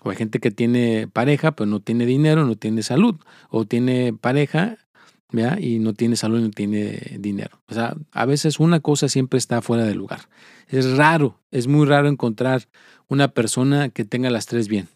O 0.04 0.10
hay 0.10 0.16
gente 0.16 0.38
que 0.38 0.50
tiene 0.50 1.08
pareja, 1.08 1.52
pero 1.52 1.66
no 1.66 1.80
tiene 1.80 2.04
dinero, 2.04 2.44
no 2.44 2.56
tiene 2.56 2.82
salud. 2.82 3.16
O 3.48 3.64
tiene 3.64 4.12
pareja 4.12 4.76
y 5.58 5.78
no 5.78 5.94
tiene 5.94 6.16
salud, 6.16 6.40
no 6.40 6.50
tiene 6.50 7.16
dinero. 7.18 7.60
O 7.68 7.74
sea, 7.74 7.96
a 8.12 8.26
veces 8.26 8.60
una 8.60 8.80
cosa 8.80 9.08
siempre 9.08 9.38
está 9.38 9.62
fuera 9.62 9.84
de 9.84 9.94
lugar. 9.94 10.28
Es 10.68 10.96
raro, 10.96 11.40
es 11.50 11.66
muy 11.66 11.86
raro 11.86 12.08
encontrar 12.08 12.68
una 13.08 13.28
persona 13.28 13.88
que 13.88 14.04
tenga 14.04 14.30
las 14.30 14.46
tres 14.46 14.68
bien, 14.68 14.88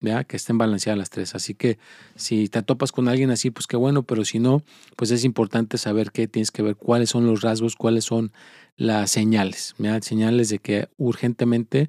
¿ya? 0.00 0.24
que 0.24 0.36
estén 0.36 0.58
balanceadas 0.58 0.98
las 0.98 1.10
tres. 1.10 1.34
Así 1.34 1.54
que 1.54 1.78
si 2.14 2.48
te 2.48 2.62
topas 2.62 2.92
con 2.92 3.08
alguien 3.08 3.30
así, 3.30 3.50
pues 3.50 3.66
qué 3.66 3.76
bueno, 3.76 4.02
pero 4.02 4.24
si 4.24 4.38
no, 4.38 4.62
pues 4.96 5.10
es 5.10 5.24
importante 5.24 5.78
saber 5.78 6.12
qué 6.12 6.28
tienes 6.28 6.50
que 6.50 6.62
ver, 6.62 6.76
cuáles 6.76 7.10
son 7.10 7.26
los 7.26 7.42
rasgos, 7.42 7.76
cuáles 7.76 8.04
son 8.04 8.32
las 8.76 9.10
señales, 9.10 9.74
señales 10.02 10.48
de 10.48 10.58
que 10.58 10.88
urgentemente 10.96 11.88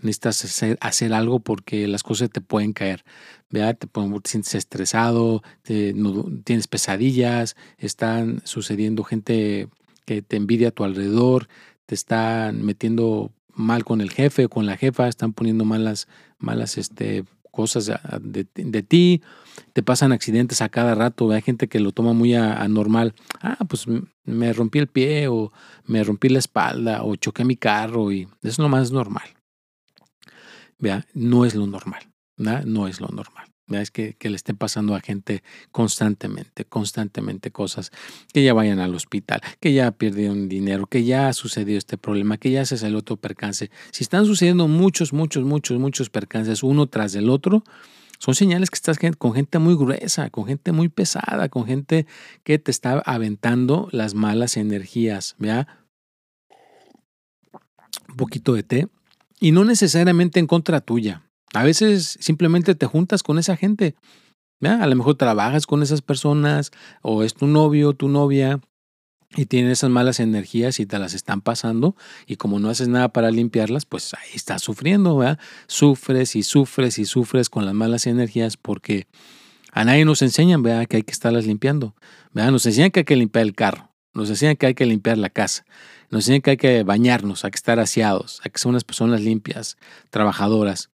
necesitas 0.00 0.76
hacer, 0.80 1.14
algo 1.14 1.40
porque 1.40 1.88
las 1.88 2.02
cosas 2.02 2.30
te 2.30 2.40
pueden 2.40 2.72
caer. 2.72 3.04
Te, 3.48 3.74
te 3.74 3.88
sientes 4.24 4.54
estresado, 4.54 5.42
tienes 5.62 6.66
pesadillas, 6.66 7.56
están 7.78 8.42
sucediendo 8.44 9.04
gente 9.04 9.68
que 10.04 10.20
te 10.22 10.36
envidia 10.36 10.68
a 10.68 10.72
tu 10.72 10.84
alrededor, 10.84 11.48
te 11.86 11.94
están 11.94 12.62
metiendo 12.62 13.30
mal 13.54 13.84
con 13.84 14.00
el 14.00 14.10
jefe 14.10 14.48
con 14.48 14.66
la 14.66 14.76
jefa, 14.76 15.08
están 15.08 15.32
poniendo 15.32 15.64
malas, 15.64 16.08
malas 16.38 16.76
este, 16.76 17.24
cosas 17.54 17.90
de, 18.20 18.82
ti, 18.82 19.22
te 19.72 19.82
pasan 19.82 20.12
accidentes 20.12 20.60
a 20.60 20.68
cada 20.68 20.94
rato, 20.94 21.30
hay 21.30 21.42
gente 21.42 21.68
que 21.68 21.80
lo 21.80 21.92
toma 21.92 22.12
muy 22.12 22.34
anormal, 22.34 23.14
ah, 23.40 23.58
pues 23.68 23.86
me 24.24 24.52
rompí 24.52 24.78
el 24.78 24.88
pie 24.88 25.28
o 25.28 25.52
me 25.86 26.02
rompí 26.02 26.28
la 26.28 26.40
espalda 26.40 27.04
o 27.04 27.16
choqué 27.16 27.44
mi 27.44 27.56
carro 27.56 28.12
y 28.12 28.22
eso 28.22 28.30
es 28.42 28.58
lo 28.58 28.68
más 28.68 28.90
normal. 28.90 29.28
Vea, 30.78 31.06
no 31.14 31.44
es 31.44 31.54
lo 31.54 31.66
normal, 31.66 32.02
no 32.36 32.88
es 32.88 33.00
lo 33.00 33.08
normal. 33.08 33.53
Es 33.68 33.90
que, 33.90 34.14
que, 34.14 34.28
le 34.28 34.36
esté 34.36 34.52
pasando 34.52 34.94
a 34.94 35.00
gente 35.00 35.42
constantemente, 35.72 36.66
constantemente 36.66 37.50
cosas, 37.50 37.92
que 38.32 38.44
ya 38.44 38.52
vayan 38.52 38.78
al 38.78 38.94
hospital, 38.94 39.40
que 39.58 39.72
ya 39.72 39.90
perdieron 39.90 40.50
dinero, 40.50 40.86
que 40.86 41.04
ya 41.04 41.28
ha 41.28 41.32
sucedido 41.32 41.78
este 41.78 41.96
problema, 41.96 42.36
que 42.36 42.50
ya 42.50 42.66
se 42.66 42.76
salió 42.76 42.98
otro 42.98 43.16
percance. 43.16 43.70
Si 43.90 44.04
están 44.04 44.26
sucediendo 44.26 44.68
muchos, 44.68 45.14
muchos, 45.14 45.44
muchos, 45.44 45.78
muchos 45.78 46.10
percances 46.10 46.62
uno 46.62 46.88
tras 46.88 47.12
del 47.12 47.30
otro, 47.30 47.64
son 48.18 48.34
señales 48.34 48.70
que 48.70 48.76
estás 48.76 48.98
con 49.18 49.34
gente 49.34 49.58
muy 49.58 49.74
gruesa, 49.76 50.30
con 50.30 50.46
gente 50.46 50.72
muy 50.72 50.88
pesada, 50.88 51.48
con 51.48 51.66
gente 51.66 52.06
que 52.42 52.58
te 52.58 52.70
está 52.70 53.00
aventando 53.04 53.88
las 53.92 54.14
malas 54.14 54.56
energías. 54.56 55.36
Vea, 55.38 55.66
un 58.08 58.16
poquito 58.16 58.54
de 58.54 58.62
té 58.62 58.88
y 59.40 59.52
no 59.52 59.64
necesariamente 59.64 60.38
en 60.38 60.46
contra 60.46 60.80
tuya. 60.80 61.22
A 61.54 61.62
veces 61.62 62.18
simplemente 62.20 62.74
te 62.74 62.86
juntas 62.86 63.22
con 63.22 63.38
esa 63.38 63.56
gente. 63.56 63.94
A 64.60 64.86
lo 64.86 64.96
mejor 64.96 65.14
trabajas 65.16 65.66
con 65.66 65.82
esas 65.82 66.02
personas 66.02 66.70
o 67.02 67.22
es 67.22 67.34
tu 67.34 67.46
novio, 67.46 67.92
tu 67.92 68.08
novia 68.08 68.60
y 69.36 69.46
tiene 69.46 69.72
esas 69.72 69.90
malas 69.90 70.20
energías 70.20 70.80
y 70.80 70.86
te 70.86 70.98
las 70.98 71.12
están 71.12 71.40
pasando 71.40 71.96
y 72.26 72.36
como 72.36 72.58
no 72.58 72.70
haces 72.70 72.88
nada 72.88 73.08
para 73.08 73.30
limpiarlas, 73.30 73.84
pues 73.84 74.14
ahí 74.14 74.30
estás 74.34 74.62
sufriendo, 74.62 75.16
¿verdad? 75.16 75.38
Sufres 75.66 76.34
y 76.34 76.42
sufres 76.42 76.98
y 76.98 77.04
sufres 77.04 77.50
con 77.50 77.66
las 77.66 77.74
malas 77.74 78.06
energías 78.06 78.56
porque 78.56 79.06
a 79.70 79.84
nadie 79.84 80.04
nos 80.04 80.22
enseñan. 80.22 80.62
Que 80.62 80.96
hay 80.96 81.02
que 81.02 81.12
estarlas 81.12 81.46
limpiando. 81.46 81.94
Nos 82.32 82.64
enseñan 82.64 82.90
que 82.90 83.00
hay 83.00 83.04
que 83.04 83.16
limpiar 83.16 83.44
el 83.44 83.54
carro, 83.54 83.90
nos 84.12 84.30
enseñan 84.30 84.56
que 84.56 84.66
hay 84.66 84.74
que 84.74 84.86
limpiar 84.86 85.18
la 85.18 85.30
casa, 85.30 85.64
nos 86.10 86.22
enseñan 86.22 86.42
que 86.42 86.50
hay 86.50 86.56
que 86.56 86.82
bañarnos, 86.84 87.44
hay 87.44 87.50
que 87.50 87.56
estar 87.56 87.78
aseados, 87.80 88.40
hay 88.44 88.50
que 88.50 88.58
ser 88.58 88.70
unas 88.70 88.84
personas 88.84 89.20
limpias, 89.20 89.76
trabajadoras. 90.10 90.90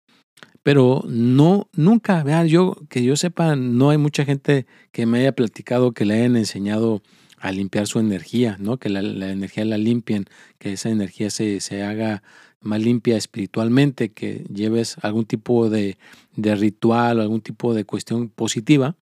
Pero 0.67 1.01
no, 1.07 1.69
nunca, 1.71 2.21
vean, 2.23 2.49
yo, 2.49 2.75
que 2.89 3.01
yo 3.01 3.15
sepa, 3.15 3.55
no 3.55 3.89
hay 3.89 3.97
mucha 3.97 4.25
gente 4.25 4.65
que 4.91 5.05
me 5.05 5.19
haya 5.19 5.31
platicado 5.31 5.93
que 5.93 6.03
le 6.03 6.15
hayan 6.15 6.35
enseñado 6.35 7.01
a 7.39 7.53
limpiar 7.53 7.87
su 7.87 7.99
energía, 7.99 8.57
¿no? 8.59 8.75
Que 8.75 8.89
la, 8.89 8.99
energía 8.99 9.63
la 9.63 9.77
limpien, 9.77 10.25
que 10.59 10.73
esa 10.73 10.89
energía 10.89 11.29
se, 11.29 11.61
se, 11.61 11.83
haga 11.83 12.21
más 12.59 12.81
limpia 12.81 13.15
espiritualmente, 13.15 14.11
que 14.11 14.43
lleves 14.53 14.97
algún 15.03 15.23
tipo 15.23 15.69
de, 15.69 15.97
de 16.35 16.53
ritual 16.55 17.19
o 17.19 17.21
algún 17.21 17.39
tipo 17.39 17.73
de 17.73 17.85
cuestión 17.85 18.27
positiva 18.27 18.97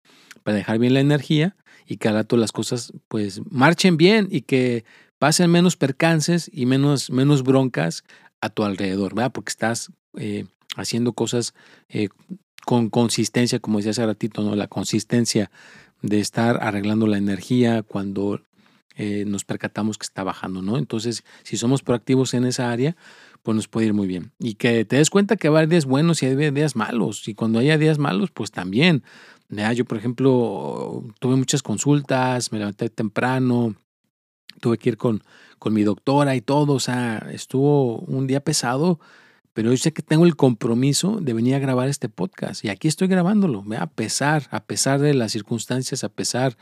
para 0.41 0.58
dejar 0.58 0.80
bien 0.80 0.96
la 0.96 1.00
energía 1.01 1.56
y 1.86 1.98
que 1.98 2.08
al 2.08 2.15
rato 2.15 2.38
las 2.38 2.51
cosas 2.51 2.91
pues 3.08 3.39
marchen 3.51 3.98
bien 3.98 4.30
y 4.32 4.41
que 4.41 4.84
pasen 5.20 5.51
menos 5.51 5.77
percances 5.77 6.50
y 6.51 6.65
menos, 6.65 7.12
menos 7.12 7.44
broncas 7.44 8.03
a 8.39 8.50
tu 8.50 8.63
alrededor, 8.63 9.13
¿verdad? 9.13 9.32
Porque 9.32 9.51
estás 9.51 9.91
eh, 10.18 10.46
haciendo 10.75 11.13
cosas 11.13 11.54
eh, 11.90 12.10
con 12.66 12.90
consistencia, 12.90 13.60
como 13.60 13.78
decía 13.78 13.92
hace 13.92 14.06
ratito, 14.06 14.44
¿no? 14.44 14.56
La 14.56 14.68
consistencia 14.68 15.51
de 16.01 16.20
estar 16.20 16.60
arreglando 16.62 17.08
la 17.08 17.18
energía 17.18 17.84
cuando 17.84 18.42
eh, 18.96 19.24
nos 19.25 19.46
percatamos 19.46 19.98
que 19.98 20.06
está 20.06 20.24
bajando, 20.24 20.62
¿no? 20.62 20.78
Entonces, 20.78 21.24
si 21.44 21.58
somos 21.58 21.82
proactivos 21.82 22.34
en 22.34 22.46
esa 22.46 22.72
área, 22.72 22.96
pues 23.44 23.56
nos 23.56 23.68
puede 23.68 23.88
ir 23.88 23.94
muy 23.94 24.08
bien. 24.08 24.32
Y 24.40 24.56
que 24.56 24.86
te 24.86 24.98
des 24.98 25.10
cuenta 25.10 25.38
que 25.38 25.50
va 25.50 25.58
a 25.58 25.60
haber 25.62 25.70
días 25.70 25.86
buenos 25.86 26.22
y 26.22 26.28
hay 26.28 26.51
días 26.51 26.75
malos. 26.75 27.28
Y 27.28 27.34
cuando 27.34 27.60
haya 27.60 27.78
días 27.78 27.98
malos, 27.98 28.32
pues 28.32 28.51
también. 28.51 29.04
¿ya? 29.50 29.74
Yo, 29.74 29.86
por 29.86 29.98
ejemplo, 29.98 31.04
tuve 31.20 31.36
muchas 31.36 31.63
consultas, 31.63 32.51
me 32.51 32.60
levanté 32.60 32.90
temprano, 32.90 33.75
tuve 34.60 34.78
que 34.78 34.90
ir 34.90 34.98
con, 34.98 35.24
con 35.60 35.74
mi 35.74 35.84
doctora 35.84 36.36
y 36.36 36.42
todo, 36.42 36.74
o 36.74 36.80
sea, 36.80 37.28
estuvo 37.32 38.00
un 38.00 38.28
día 38.28 38.44
pesado, 38.44 39.00
pero 39.53 39.72
yo 39.72 39.77
sé 39.77 39.91
que 39.91 40.01
tengo 40.01 40.25
el 40.25 40.36
compromiso 40.36 41.20
de 41.22 41.34
venir 41.34 41.55
a 41.55 41.60
grabar 41.60 41.89
este 41.89 42.10
podcast 42.10 42.63
y 42.63 42.70
aquí 42.70 42.88
estoy 42.88 43.08
grabándolo, 43.08 43.63
a 43.77 43.88
pesar, 43.88 44.48
a 44.51 44.63
pesar 44.63 45.00
de 45.00 45.13
las 45.13 45.31
circunstancias, 45.31 46.03
a 46.03 46.10
pesar 46.10 46.58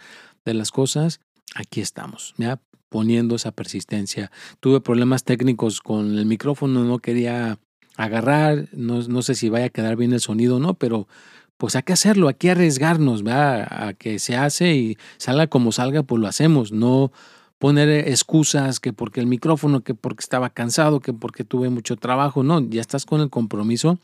de 0.46 0.54
las 0.54 0.72
cosas, 0.72 1.20
aquí 1.56 1.82
estamos, 1.82 2.34
¿ya? 2.38 2.60
poniendo 2.90 3.36
esa 3.36 3.52
persistencia. 3.52 4.32
Tuve 4.60 4.82
problemas 4.82 5.24
técnicos 5.24 5.80
con 5.80 6.18
el 6.18 6.26
micrófono, 6.26 6.84
no 6.84 7.00
quería 7.00 7.60
agarrar, 7.96 8.68
no, 8.74 9.02
no 9.04 9.22
sé 9.22 9.36
si 9.36 9.50
vaya 9.50 9.66
a 9.66 9.70
quedar 9.70 9.96
bien 9.96 10.14
el 10.14 10.20
sonido 10.20 10.58
o 10.58 10.60
no, 10.60 10.74
pero 10.74 11.08
pues 11.58 11.76
hay 11.76 11.84
que 11.84 11.94
hacerlo, 11.94 12.30
hay 12.30 12.36
que 12.36 12.52
arriesgarnos, 12.52 13.24
¿verdad? 13.24 13.68
A 13.70 13.94
que 13.94 14.20
se 14.20 14.36
hace 14.36 14.76
y 14.76 14.98
salga 15.18 15.48
como 15.48 15.72
salga, 15.72 16.04
pues 16.04 16.22
lo 16.22 16.28
hacemos, 16.28 16.72
no 16.72 17.12
poner 17.60 17.90
excusas 17.90 18.80
que 18.80 18.94
porque 18.94 19.20
el 19.20 19.28
micrófono, 19.28 19.82
que 19.82 19.94
porque 19.94 20.22
estaba 20.22 20.50
cansado, 20.50 21.02
que 21.02 21.14
porque 21.14 21.44
tuve 21.44 21.70
mucho 21.70 21.98
trabajo, 21.98 22.42
no, 22.42 22.62
ya 22.62 22.82
estás 22.82 23.06
con 23.06 23.22
el 23.22 23.30
compromiso, 23.30 24.00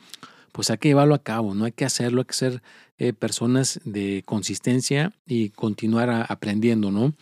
pues 0.52 0.70
hay 0.70 0.78
que 0.78 0.90
llevarlo 0.90 1.16
a 1.16 1.24
cabo, 1.24 1.56
no 1.56 1.66
hay 1.66 1.72
que 1.72 1.86
hacerlo, 1.86 2.22
hay 2.22 2.26
que 2.26 2.34
ser 2.34 2.62
eh, 2.98 3.14
personas 3.14 3.80
de 3.84 4.24
consistencia 4.26 5.12
y 5.26 5.50
continuar 5.50 6.28
aprendiendo, 6.30 6.92
¿no? 6.92 7.14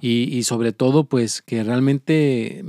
Y, 0.00 0.42
sobre 0.42 0.72
todo, 0.72 1.04
pues 1.04 1.40
que 1.40 1.64
realmente 1.64 2.62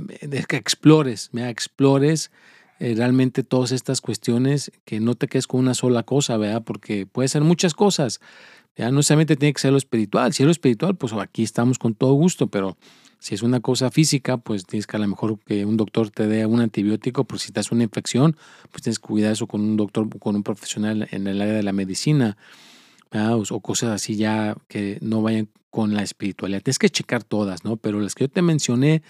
que 0.48 0.56
explores, 0.56 1.28
me 1.32 1.50
explores 1.50 2.30
eh, 2.78 2.94
realmente 2.96 3.42
todas 3.42 3.72
estas 3.72 4.00
cuestiones, 4.00 4.72
que 4.86 5.00
no 5.00 5.16
te 5.16 5.28
quedes 5.28 5.46
con 5.46 5.60
una 5.60 5.74
sola 5.74 6.02
cosa, 6.02 6.38
¿verdad? 6.38 6.62
Porque 6.64 7.04
puede 7.04 7.28
ser 7.28 7.42
muchas 7.42 7.74
cosas. 7.74 8.20
Ya 8.76 8.90
no 8.90 9.02
solamente 9.02 9.36
tiene 9.36 9.54
que 9.54 9.60
ser 9.60 9.72
lo 9.72 9.78
espiritual. 9.78 10.32
Si 10.32 10.42
es 10.42 10.46
lo 10.46 10.52
espiritual, 10.52 10.96
pues 10.96 11.12
aquí 11.14 11.42
estamos 11.42 11.78
con 11.78 11.94
todo 11.94 12.12
gusto, 12.12 12.48
pero 12.48 12.76
si 13.18 13.34
es 13.34 13.42
una 13.42 13.60
cosa 13.60 13.90
física, 13.90 14.36
pues 14.36 14.66
tienes 14.66 14.86
que 14.86 14.96
a 14.96 15.00
lo 15.00 15.08
mejor 15.08 15.38
que 15.40 15.64
un 15.64 15.76
doctor 15.76 16.10
te 16.10 16.26
dé 16.26 16.44
un 16.46 16.60
antibiótico 16.60 17.24
por 17.24 17.38
si 17.38 17.52
das 17.52 17.72
una 17.72 17.84
infección, 17.84 18.36
pues 18.70 18.82
tienes 18.82 18.98
que 18.98 19.06
cuidar 19.06 19.32
eso 19.32 19.46
con 19.46 19.62
un 19.62 19.76
doctor, 19.76 20.08
con 20.18 20.36
un 20.36 20.42
profesional 20.42 21.08
en 21.10 21.26
el 21.26 21.40
área 21.40 21.54
de 21.54 21.62
la 21.62 21.72
medicina, 21.72 22.36
o, 23.12 23.60
cosas 23.60 23.90
así 23.90 24.16
ya 24.16 24.56
que 24.68 24.98
no 25.00 25.22
vayan 25.22 25.48
con 25.70 25.94
la 25.94 26.02
espiritualidad. 26.02 26.62
Tienes 26.62 26.78
que 26.78 26.90
checar 26.90 27.24
todas, 27.24 27.64
¿no? 27.64 27.76
Pero 27.76 28.00
las 28.00 28.14
que 28.14 28.24
yo 28.24 28.28
te 28.28 28.42
mencioné, 28.42 29.02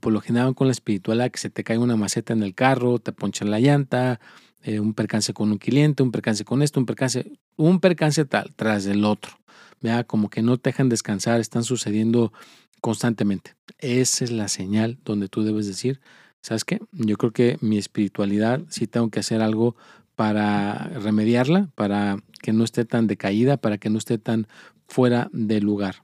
por 0.00 0.12
lo 0.12 0.20
general 0.20 0.54
con 0.54 0.68
la 0.68 0.72
espiritualidad, 0.72 1.30
que 1.30 1.38
se 1.38 1.50
te 1.50 1.64
cae 1.64 1.78
una 1.78 1.96
maceta 1.96 2.32
en 2.32 2.42
el 2.42 2.54
carro, 2.54 3.00
te 3.00 3.12
ponchan 3.12 3.50
la 3.50 3.58
llanta, 3.58 4.20
eh, 4.64 4.80
un 4.80 4.94
percance 4.94 5.32
con 5.34 5.52
un 5.52 5.58
cliente, 5.58 6.02
un 6.02 6.10
percance 6.10 6.44
con 6.44 6.62
esto, 6.62 6.80
un 6.80 6.86
percance, 6.86 7.30
un 7.56 7.80
percance 7.80 8.24
tal, 8.24 8.52
tras 8.56 8.86
el 8.86 9.04
otro. 9.04 9.32
Vea, 9.80 10.04
como 10.04 10.30
que 10.30 10.40
no 10.40 10.56
te 10.56 10.70
dejan 10.70 10.88
descansar, 10.88 11.38
están 11.38 11.64
sucediendo 11.64 12.32
constantemente. 12.80 13.56
Esa 13.78 14.24
es 14.24 14.30
la 14.30 14.48
señal 14.48 14.98
donde 15.04 15.28
tú 15.28 15.42
debes 15.42 15.66
decir, 15.66 16.00
¿sabes 16.40 16.64
qué? 16.64 16.80
Yo 16.92 17.16
creo 17.16 17.32
que 17.32 17.58
mi 17.60 17.76
espiritualidad 17.76 18.62
sí 18.70 18.86
tengo 18.86 19.10
que 19.10 19.20
hacer 19.20 19.42
algo 19.42 19.76
para 20.16 20.88
remediarla, 20.88 21.68
para 21.74 22.16
que 22.40 22.52
no 22.52 22.64
esté 22.64 22.86
tan 22.86 23.06
decaída, 23.06 23.58
para 23.58 23.78
que 23.78 23.90
no 23.90 23.98
esté 23.98 24.16
tan 24.16 24.46
fuera 24.86 25.28
de 25.32 25.60
lugar. 25.60 25.96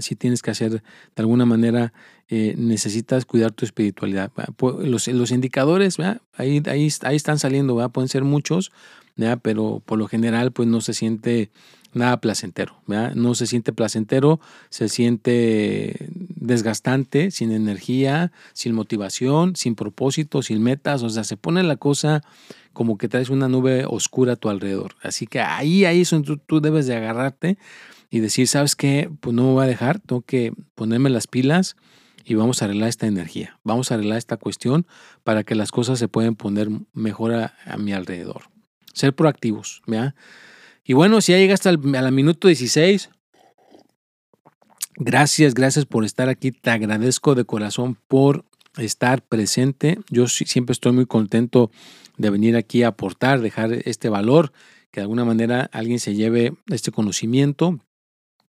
Si 0.00 0.14
tienes 0.14 0.42
que 0.42 0.50
hacer 0.50 0.70
de 0.70 0.82
alguna 1.16 1.46
manera, 1.46 1.92
eh, 2.28 2.54
necesitas 2.56 3.24
cuidar 3.24 3.52
tu 3.52 3.64
espiritualidad. 3.64 4.30
Los, 4.80 5.08
los 5.08 5.30
indicadores, 5.30 5.98
Ahí, 6.36 6.62
ahí, 6.66 6.88
ahí 7.02 7.16
están 7.16 7.38
saliendo, 7.38 7.74
¿verdad? 7.74 7.90
pueden 7.90 8.08
ser 8.08 8.24
muchos, 8.24 8.72
pero 9.42 9.82
por 9.84 9.98
lo 9.98 10.08
general 10.08 10.52
pues 10.52 10.68
no 10.68 10.80
se 10.80 10.94
siente 10.94 11.50
nada 11.92 12.20
placentero, 12.20 12.74
no 13.14 13.34
se 13.34 13.46
siente 13.46 13.72
placentero, 13.72 14.40
se 14.68 14.88
siente 14.88 16.08
desgastante, 16.10 17.30
sin 17.30 17.52
energía, 17.52 18.32
sin 18.52 18.74
motivación, 18.74 19.54
sin 19.54 19.76
propósito, 19.76 20.42
sin 20.42 20.62
metas, 20.62 21.02
o 21.02 21.08
sea, 21.08 21.24
se 21.24 21.36
pone 21.36 21.62
la 21.62 21.76
cosa 21.76 22.22
como 22.72 22.98
que 22.98 23.08
traes 23.08 23.30
una 23.30 23.48
nube 23.48 23.84
oscura 23.86 24.32
a 24.32 24.36
tu 24.36 24.48
alrededor. 24.48 24.96
Así 25.02 25.28
que 25.28 25.40
ahí, 25.40 25.84
ahí 25.84 26.00
es 26.00 26.10
donde 26.10 26.26
tú, 26.26 26.38
tú 26.38 26.60
debes 26.60 26.88
de 26.88 26.96
agarrarte 26.96 27.56
y 28.14 28.20
decir, 28.20 28.46
¿sabes 28.46 28.76
qué? 28.76 29.10
Pues 29.20 29.34
no 29.34 29.42
me 29.42 29.52
voy 29.54 29.64
a 29.64 29.66
dejar, 29.66 29.98
tengo 29.98 30.22
que 30.22 30.52
ponerme 30.76 31.10
las 31.10 31.26
pilas 31.26 31.74
y 32.24 32.34
vamos 32.36 32.62
a 32.62 32.66
arreglar 32.66 32.88
esta 32.88 33.08
energía, 33.08 33.58
vamos 33.64 33.90
a 33.90 33.94
arreglar 33.94 34.18
esta 34.18 34.36
cuestión 34.36 34.86
para 35.24 35.42
que 35.42 35.56
las 35.56 35.72
cosas 35.72 35.98
se 35.98 36.06
puedan 36.06 36.36
poner 36.36 36.68
mejor 36.92 37.34
a, 37.34 37.76
mi 37.76 37.92
alrededor. 37.92 38.44
Ser 38.92 39.16
proactivos, 39.16 39.82
¿ya? 39.88 40.14
Y 40.84 40.92
bueno, 40.92 41.20
si 41.20 41.32
ya 41.32 41.38
llegaste 41.38 41.70
a 41.70 41.72
la 41.72 42.10
minuto 42.12 42.46
16, 42.46 43.10
gracias, 44.94 45.54
gracias 45.54 45.84
por 45.84 46.04
estar 46.04 46.28
aquí. 46.28 46.52
Te 46.52 46.70
agradezco 46.70 47.34
de 47.34 47.44
corazón 47.44 47.98
por 48.06 48.44
estar 48.76 49.22
presente. 49.22 49.98
Yo 50.08 50.28
siempre 50.28 50.72
estoy 50.72 50.92
muy 50.92 51.06
contento 51.06 51.72
de 52.16 52.30
venir 52.30 52.54
aquí 52.54 52.84
a 52.84 52.88
aportar, 52.88 53.40
dejar 53.40 53.72
este 53.72 54.08
valor, 54.08 54.52
que 54.92 55.00
de 55.00 55.02
alguna 55.02 55.24
manera 55.24 55.68
alguien 55.72 55.98
se 55.98 56.14
lleve 56.14 56.52
este 56.68 56.92
conocimiento 56.92 57.80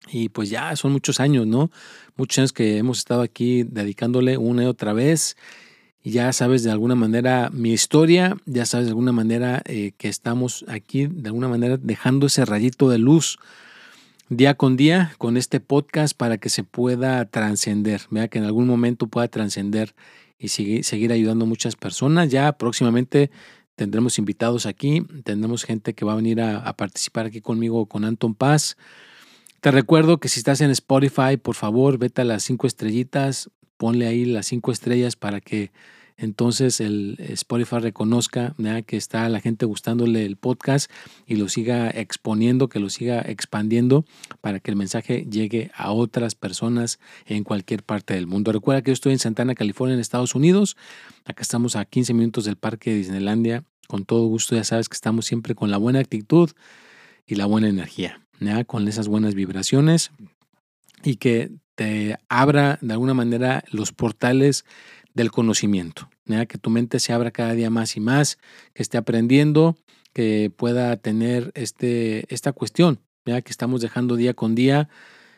y 0.09 0.29
pues 0.29 0.49
ya 0.49 0.75
son 0.75 0.91
muchos 0.91 1.19
años, 1.19 1.47
¿no? 1.47 1.71
Muchos 2.15 2.39
años 2.39 2.53
que 2.53 2.77
hemos 2.77 2.99
estado 2.99 3.21
aquí 3.21 3.63
dedicándole 3.63 4.37
una 4.37 4.63
y 4.63 4.65
otra 4.65 4.93
vez. 4.93 5.37
Ya 6.03 6.33
sabes 6.33 6.63
de 6.63 6.71
alguna 6.71 6.95
manera 6.95 7.49
mi 7.53 7.71
historia, 7.71 8.35
ya 8.45 8.65
sabes 8.65 8.87
de 8.87 8.91
alguna 8.91 9.11
manera 9.11 9.61
eh, 9.65 9.91
que 9.97 10.07
estamos 10.07 10.65
aquí, 10.67 11.05
de 11.07 11.29
alguna 11.29 11.47
manera 11.47 11.77
dejando 11.77 12.25
ese 12.25 12.43
rayito 12.43 12.89
de 12.89 12.97
luz 12.97 13.37
día 14.29 14.55
con 14.55 14.77
día 14.77 15.13
con 15.17 15.35
este 15.35 15.59
podcast 15.59 16.15
para 16.17 16.37
que 16.37 16.49
se 16.49 16.63
pueda 16.63 17.25
trascender, 17.25 18.03
vea 18.09 18.29
que 18.29 18.39
en 18.39 18.45
algún 18.45 18.65
momento 18.65 19.07
pueda 19.07 19.27
trascender 19.27 19.93
y 20.39 20.47
seguir, 20.47 20.85
seguir 20.85 21.11
ayudando 21.11 21.45
a 21.45 21.47
muchas 21.47 21.75
personas. 21.75 22.29
Ya 22.29 22.53
próximamente 22.53 23.29
tendremos 23.75 24.17
invitados 24.17 24.65
aquí, 24.65 25.05
tendremos 25.23 25.65
gente 25.65 25.93
que 25.93 26.05
va 26.05 26.13
a 26.13 26.15
venir 26.15 26.41
a, 26.41 26.59
a 26.59 26.77
participar 26.77 27.27
aquí 27.27 27.41
conmigo 27.41 27.85
con 27.85 28.05
Anton 28.05 28.33
Paz. 28.33 28.77
Te 29.61 29.69
recuerdo 29.69 30.19
que 30.19 30.27
si 30.27 30.39
estás 30.39 30.59
en 30.61 30.71
Spotify, 30.71 31.37
por 31.39 31.53
favor, 31.53 31.99
vete 31.99 32.23
a 32.23 32.25
las 32.25 32.41
cinco 32.41 32.65
estrellitas, 32.65 33.51
ponle 33.77 34.07
ahí 34.07 34.25
las 34.25 34.47
cinco 34.47 34.71
estrellas 34.71 35.15
para 35.15 35.39
que 35.39 35.71
entonces 36.17 36.81
el 36.81 37.15
Spotify 37.19 37.77
reconozca 37.77 38.55
que 38.87 38.97
está 38.97 39.29
la 39.29 39.39
gente 39.39 39.67
gustándole 39.67 40.25
el 40.25 40.35
podcast 40.35 40.89
y 41.27 41.35
lo 41.35 41.47
siga 41.47 41.91
exponiendo, 41.91 42.69
que 42.69 42.79
lo 42.79 42.89
siga 42.89 43.21
expandiendo 43.21 44.03
para 44.41 44.59
que 44.59 44.71
el 44.71 44.77
mensaje 44.77 45.27
llegue 45.29 45.69
a 45.75 45.91
otras 45.91 46.33
personas 46.33 46.99
en 47.27 47.43
cualquier 47.43 47.83
parte 47.83 48.15
del 48.15 48.25
mundo. 48.25 48.51
Recuerda 48.51 48.81
que 48.81 48.89
yo 48.89 48.93
estoy 48.93 49.13
en 49.13 49.19
Santana, 49.19 49.53
California, 49.53 49.93
en 49.93 49.99
Estados 49.99 50.33
Unidos. 50.33 50.75
Acá 51.23 51.43
estamos 51.43 51.75
a 51.75 51.85
15 51.85 52.15
minutos 52.15 52.45
del 52.45 52.55
parque 52.55 52.89
de 52.89 52.97
Disneylandia. 52.97 53.63
Con 53.87 54.05
todo 54.05 54.25
gusto, 54.25 54.55
ya 54.55 54.63
sabes 54.63 54.89
que 54.89 54.95
estamos 54.95 55.27
siempre 55.27 55.53
con 55.53 55.69
la 55.69 55.77
buena 55.77 55.99
actitud 55.99 56.49
y 57.27 57.35
la 57.35 57.45
buena 57.45 57.69
energía 57.69 58.21
con 58.65 58.87
esas 58.87 59.07
buenas 59.07 59.35
vibraciones 59.35 60.11
y 61.03 61.17
que 61.17 61.51
te 61.75 62.17
abra 62.27 62.79
de 62.81 62.93
alguna 62.93 63.13
manera 63.13 63.63
los 63.71 63.91
portales 63.91 64.65
del 65.13 65.31
conocimiento, 65.31 66.09
que 66.47 66.57
tu 66.57 66.69
mente 66.69 66.99
se 66.99 67.13
abra 67.13 67.31
cada 67.31 67.53
día 67.53 67.69
más 67.69 67.97
y 67.97 67.99
más, 67.99 68.37
que 68.73 68.81
esté 68.81 68.97
aprendiendo, 68.97 69.77
que 70.13 70.51
pueda 70.55 70.97
tener 70.97 71.51
este, 71.53 72.33
esta 72.33 72.51
cuestión 72.51 72.99
¿ya? 73.25 73.41
que 73.41 73.51
estamos 73.51 73.81
dejando 73.81 74.15
día 74.15 74.33
con 74.33 74.55
día. 74.55 74.89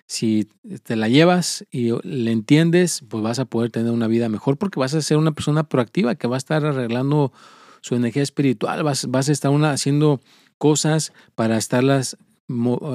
Si 0.05 0.47
te 0.83 0.95
la 0.95 1.07
llevas 1.07 1.65
y 1.71 1.91
le 2.03 2.31
entiendes, 2.31 3.03
pues 3.09 3.23
vas 3.23 3.39
a 3.39 3.45
poder 3.45 3.71
tener 3.71 3.91
una 3.91 4.07
vida 4.07 4.29
mejor 4.29 4.57
porque 4.57 4.79
vas 4.79 4.93
a 4.93 5.01
ser 5.01 5.17
una 5.17 5.31
persona 5.31 5.63
proactiva 5.63 6.15
que 6.15 6.27
va 6.27 6.35
a 6.35 6.37
estar 6.37 6.65
arreglando 6.65 7.33
su 7.81 7.95
energía 7.95 8.23
espiritual, 8.23 8.83
vas, 8.83 9.07
vas 9.07 9.27
a 9.27 9.31
estar 9.31 9.51
haciendo 9.65 10.21
cosas 10.57 11.11
para 11.35 11.57
estarlas 11.57 12.17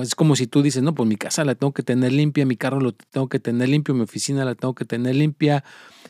es 0.02 0.14
como 0.14 0.36
si 0.36 0.46
tú 0.46 0.62
dices, 0.62 0.82
no, 0.82 0.94
pues 0.94 1.08
mi 1.08 1.16
casa 1.16 1.44
la 1.44 1.54
tengo 1.54 1.72
que 1.72 1.82
tener 1.82 2.12
limpia, 2.12 2.44
mi 2.44 2.56
carro 2.56 2.80
lo 2.80 2.92
tengo 2.92 3.28
que 3.28 3.38
tener 3.40 3.68
limpio, 3.68 3.94
mi 3.94 4.02
oficina 4.02 4.44
la 4.44 4.54
tengo 4.54 4.74
que 4.74 4.84
tener 4.84 5.16
limpia, 5.16 5.64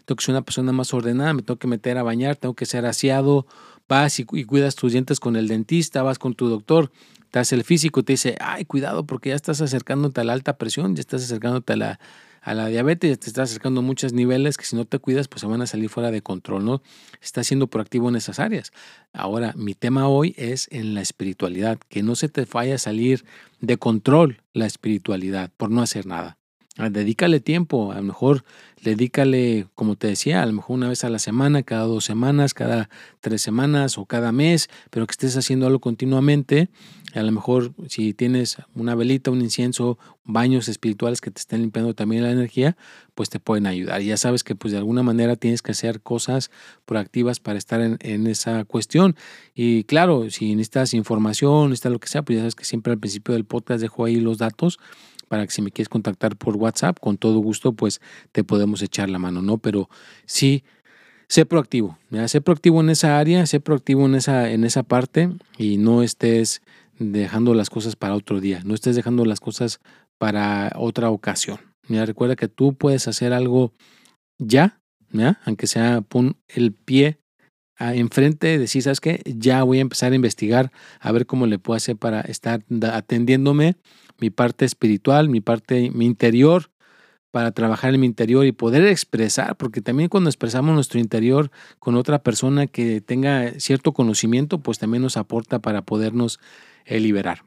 tengo 0.05 0.17
que 0.17 0.25
ser 0.25 0.35
una 0.35 0.43
persona 0.43 0.73
más 0.73 0.93
ordenada, 0.93 1.33
me 1.33 1.43
tengo 1.43 1.59
que 1.59 1.69
meter 1.69 1.99
a 1.99 2.03
bañar, 2.03 2.37
tengo 2.37 2.55
que 2.55 2.67
ser 2.67 2.85
aseado, 2.85 3.47
vas 3.89 4.19
y, 4.19 4.25
cuidas 4.25 4.75
tus 4.75 4.93
dientes 4.93 5.21
con 5.21 5.37
el 5.37 5.49
dentista, 5.49 6.03
vas 6.03 6.19
con 6.19 6.35
tu 6.35 6.49
doctor, 6.49 6.91
te 7.31 7.39
hace 7.39 7.55
el 7.55 7.65
físico, 7.65 8.03
te 8.03 8.15
dice, 8.15 8.37
ay, 8.41 8.65
cuidado 8.65 9.07
porque 9.07 9.31
ya 9.31 9.37
estás 9.37 9.61
acercándote 9.61 10.21
a 10.21 10.25
la 10.25 10.33
alta 10.33 10.57
presión, 10.57 10.97
ya 10.97 11.01
estás 11.01 11.23
acercándote 11.23 11.75
a 11.75 11.77
la, 11.77 12.01
a 12.43 12.55
la 12.55 12.69
diabetes, 12.69 13.19
te 13.19 13.27
estás 13.29 13.51
acercando 13.51 13.83
muchos 13.83 14.13
niveles 14.13 14.57
que 14.57 14.65
si 14.65 14.77
no 14.77 14.85
te 14.85 14.99
cuidas, 14.99 15.29
pues 15.29 15.41
se 15.41 15.47
van 15.47 15.63
a 15.63 15.67
salir 15.67 15.89
fuera 15.89 16.11
de 16.11 16.23
control, 16.23 16.65
¿no? 16.65 16.83
Estás 17.21 17.47
siendo 17.47 17.67
proactivo 17.67 18.09
en 18.09 18.17
esas 18.17 18.39
áreas. 18.39 18.73
Ahora, 19.13 19.53
mi 19.57 19.75
tema 19.75 20.09
hoy 20.09 20.35
es 20.39 20.69
en 20.71 20.95
la 20.95 21.01
espiritualidad, 21.01 21.79
que 21.89 22.03
no 22.03 22.15
se 22.15 22.29
te 22.29 22.45
vaya 22.45 22.77
a 22.77 22.79
salir 22.79 23.25
de 23.61 23.77
control 23.77 24.43
la 24.53 24.67
espiritualidad 24.67 25.51
por 25.57 25.71
no 25.71 25.83
hacer 25.83 26.07
nada. 26.07 26.39
Ah, 26.81 26.91
dedícale 26.91 27.41
tiempo, 27.41 27.91
a 27.91 27.97
lo 27.97 28.05
mejor 28.05 28.45
dedícale, 28.85 29.67
como 29.75 29.97
te 29.97 30.07
decía, 30.07 30.45
a 30.45 30.47
lo 30.47 30.53
mejor 30.53 30.77
una 30.77 30.89
vez 30.89 31.03
a 31.03 31.09
la 31.09 31.19
semana, 31.19 31.65
cada 31.65 31.83
dos 31.83 32.05
semanas, 32.05 32.55
cada 32.55 32.89
tres 33.21 33.43
semanas 33.43 33.99
o 33.99 34.07
cada 34.07 34.31
mes, 34.31 34.71
pero 34.91 35.05
que 35.05 35.11
estés 35.11 35.37
haciendo 35.37 35.67
algo 35.67 35.81
continuamente. 35.81 36.69
A 37.15 37.23
lo 37.23 37.33
mejor 37.33 37.73
si 37.89 38.15
tienes 38.15 38.59
una 38.77 38.95
velita, 38.95 39.33
un 39.33 39.41
incienso, 39.41 39.99
baños 40.23 40.69
espirituales 40.69 41.21
que 41.21 41.33
te 41.33 41.41
estén 41.41 41.63
limpiando 41.63 41.95
también 41.95 42.23
la 42.23 42.31
energía, 42.31 42.77
pues 43.17 43.29
te 43.29 43.41
pueden 43.41 43.67
ayudar. 43.67 44.01
Ya 44.03 44.17
sabes 44.17 44.45
que 44.45 44.55
pues 44.55 44.71
de 44.71 44.79
alguna 44.79 45.03
manera 45.03 45.35
tienes 45.35 45.63
que 45.63 45.73
hacer 45.73 46.01
cosas 46.01 46.53
proactivas 46.87 47.41
para 47.41 47.59
estar 47.59 47.81
en, 47.81 47.97
en 48.03 48.29
esa 48.29 48.65
cuestión. 48.65 49.17
Y 49.53 49.83
claro, 49.83 50.31
si 50.31 50.55
necesitas 50.55 50.95
información, 50.95 51.71
necesitas 51.71 51.91
lo 51.91 51.99
que 51.99 52.07
sea, 52.07 52.23
pues 52.23 52.37
ya 52.37 52.43
sabes 52.43 52.55
que 52.55 52.65
siempre 52.65 52.93
al 52.93 53.01
principio 53.01 53.35
del 53.35 53.45
podcast 53.45 53.81
dejo 53.81 54.05
ahí 54.05 54.21
los 54.21 54.39
datos 54.39 54.79
para 55.29 55.47
que 55.47 55.53
si 55.53 55.63
me 55.63 55.71
quieres 55.71 55.89
contactar 55.89 56.37
por 56.37 56.57
WhatsApp, 56.57 56.99
con 56.99 57.19
todo 57.19 57.39
gusto, 57.39 57.73
pues 57.73 58.01
te 58.33 58.45
podemos 58.45 58.83
echar 58.83 59.09
la 59.11 59.19
mano, 59.19 59.43
¿no? 59.43 59.59
Pero 59.59 59.89
sí, 60.27 60.65
sé 61.29 61.47
proactivo, 61.47 61.99
sé 62.27 62.41
proactivo 62.41 62.81
en 62.81 62.91
esa 62.91 63.19
área, 63.19 63.47
sé 63.47 63.61
proactivo 63.61 64.07
en 64.07 64.15
esa, 64.15 64.51
en 64.51 64.65
esa 64.65 64.83
parte 64.83 65.31
y 65.57 65.77
no 65.77 66.03
estés 66.03 66.63
dejando 66.99 67.55
las 67.55 67.71
cosas 67.71 67.95
para 67.95 68.15
otro 68.15 68.41
día, 68.41 68.63
no 68.65 68.75
estés 68.75 68.97
dejando 68.97 69.25
las 69.25 69.41
cosas 69.41 69.81
para 70.19 70.73
otra 70.77 71.11
ocasión. 71.11 71.59
Mira, 71.87 72.05
recuerda 72.05 72.37
que 72.37 72.49
tú 72.49 72.75
puedes 72.75 73.07
hacer 73.09 73.33
algo 73.33 73.73
ya, 74.39 74.81
aunque 75.45 75.67
sea 75.67 76.01
pon 76.03 76.37
el 76.49 76.73
pie 76.73 77.21
enfrente, 77.79 78.59
decir, 78.59 78.83
¿sabes 78.83 79.01
qué? 79.01 79.23
Ya 79.25 79.63
voy 79.63 79.79
a 79.79 79.83
empezar 79.83 80.13
a 80.13 80.17
investigar, 80.17 80.73
a 81.01 81.13
ver 81.13 81.27
cómo 81.27 81.47
le 81.47 81.59
puedo 81.59 81.77
hacer 81.77 81.97
para 81.97 82.21
estar 82.23 82.63
atendiéndome 82.93 83.77
mi 84.21 84.31
parte 84.31 84.65
espiritual, 84.65 85.29
mi 85.29 85.41
parte, 85.41 85.91
mi 85.91 86.05
interior, 86.07 86.71
para 87.31 87.53
trabajar 87.53 87.95
en 87.95 88.01
mi 88.01 88.07
interior 88.07 88.47
y 88.47 88.53
poder 88.53 88.87
expresar, 88.87 89.57
porque 89.57 89.81
también 89.81 90.09
cuando 90.09 90.31
expresamos 90.31 90.75
nuestro 90.75 90.99
interior 90.99 91.51
con 91.79 91.95
otra 91.95 92.23
persona 92.23 92.67
que 92.67 93.01
tenga 93.01 93.53
cierto 93.61 93.93
conocimiento, 93.93 94.59
pues 94.59 94.79
también 94.79 95.03
nos 95.03 95.17
aporta 95.17 95.59
para 95.59 95.83
podernos 95.83 96.41
eh, 96.85 97.01
liberar. 97.01 97.45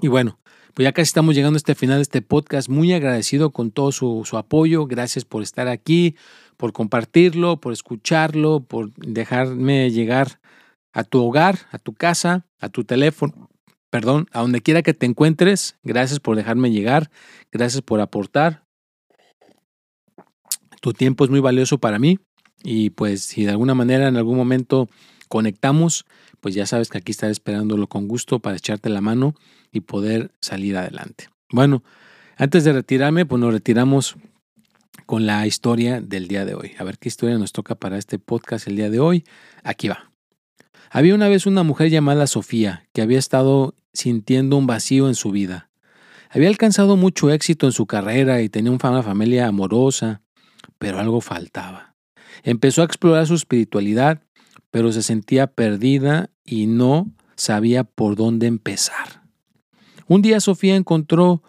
Y 0.00 0.08
bueno, 0.08 0.38
pues 0.74 0.84
ya 0.84 0.92
casi 0.92 1.08
estamos 1.08 1.34
llegando 1.34 1.56
a 1.56 1.58
este 1.58 1.74
final 1.74 1.96
de 1.96 2.02
este 2.02 2.22
podcast. 2.22 2.68
Muy 2.68 2.92
agradecido 2.92 3.50
con 3.50 3.70
todo 3.70 3.90
su, 3.90 4.22
su 4.24 4.36
apoyo. 4.36 4.86
Gracias 4.86 5.24
por 5.24 5.42
estar 5.42 5.66
aquí, 5.66 6.14
por 6.58 6.74
compartirlo, 6.74 7.58
por 7.60 7.72
escucharlo, 7.72 8.60
por 8.60 8.92
dejarme 8.94 9.90
llegar 9.90 10.40
a 10.92 11.04
tu 11.04 11.22
hogar, 11.22 11.60
a 11.70 11.78
tu 11.78 11.94
casa, 11.94 12.44
a 12.58 12.68
tu 12.68 12.84
teléfono, 12.84 13.48
perdón, 13.88 14.26
a 14.32 14.40
donde 14.40 14.60
quiera 14.60 14.82
que 14.82 14.92
te 14.92 15.06
encuentres. 15.06 15.78
Gracias 15.82 16.20
por 16.20 16.36
dejarme 16.36 16.70
llegar. 16.70 17.10
Gracias 17.52 17.80
por 17.80 18.00
aportar. 18.00 18.64
Tu 20.80 20.92
tiempo 20.92 21.24
es 21.24 21.30
muy 21.30 21.40
valioso 21.40 21.78
para 21.78 21.98
mí 21.98 22.18
y 22.62 22.90
pues 22.90 23.22
si 23.22 23.44
de 23.44 23.50
alguna 23.50 23.74
manera 23.74 24.08
en 24.08 24.16
algún 24.16 24.36
momento 24.36 24.88
conectamos, 25.28 26.06
pues 26.40 26.54
ya 26.54 26.66
sabes 26.66 26.88
que 26.88 26.98
aquí 26.98 27.12
estaré 27.12 27.32
esperándolo 27.32 27.86
con 27.86 28.08
gusto 28.08 28.40
para 28.40 28.56
echarte 28.56 28.88
la 28.88 29.00
mano 29.00 29.34
y 29.72 29.80
poder 29.80 30.32
salir 30.40 30.76
adelante. 30.76 31.28
Bueno, 31.50 31.82
antes 32.36 32.64
de 32.64 32.72
retirarme, 32.72 33.26
pues 33.26 33.40
nos 33.40 33.52
retiramos 33.52 34.16
con 35.06 35.26
la 35.26 35.46
historia 35.46 36.00
del 36.00 36.28
día 36.28 36.44
de 36.44 36.54
hoy. 36.54 36.72
A 36.78 36.84
ver 36.84 36.98
qué 36.98 37.08
historia 37.08 37.38
nos 37.38 37.52
toca 37.52 37.74
para 37.74 37.98
este 37.98 38.18
podcast 38.18 38.66
el 38.66 38.76
día 38.76 38.90
de 38.90 39.00
hoy. 39.00 39.24
Aquí 39.62 39.88
va. 39.88 40.10
Había 40.90 41.14
una 41.14 41.28
vez 41.28 41.46
una 41.46 41.62
mujer 41.62 41.90
llamada 41.90 42.26
Sofía 42.26 42.86
que 42.92 43.02
había 43.02 43.18
estado 43.18 43.74
sintiendo 43.92 44.56
un 44.56 44.66
vacío 44.66 45.08
en 45.08 45.14
su 45.14 45.30
vida. 45.30 45.70
Había 46.30 46.48
alcanzado 46.48 46.96
mucho 46.96 47.30
éxito 47.30 47.66
en 47.66 47.72
su 47.72 47.86
carrera 47.86 48.42
y 48.42 48.48
tenía 48.48 48.70
una 48.70 49.02
familia 49.02 49.46
amorosa, 49.46 50.22
pero 50.78 50.98
algo 50.98 51.20
faltaba. 51.20 51.94
Empezó 52.42 52.82
a 52.82 52.84
explorar 52.84 53.26
su 53.26 53.34
espiritualidad, 53.34 54.22
pero 54.70 54.92
se 54.92 55.02
sentía 55.02 55.46
perdida 55.46 56.30
y 56.44 56.66
no 56.66 57.10
sabía 57.36 57.84
por 57.84 58.16
dónde 58.16 58.46
empezar. 58.46 59.22
Un 60.06 60.22
día 60.22 60.40
Sofía 60.40 60.76
encontró 60.76 61.42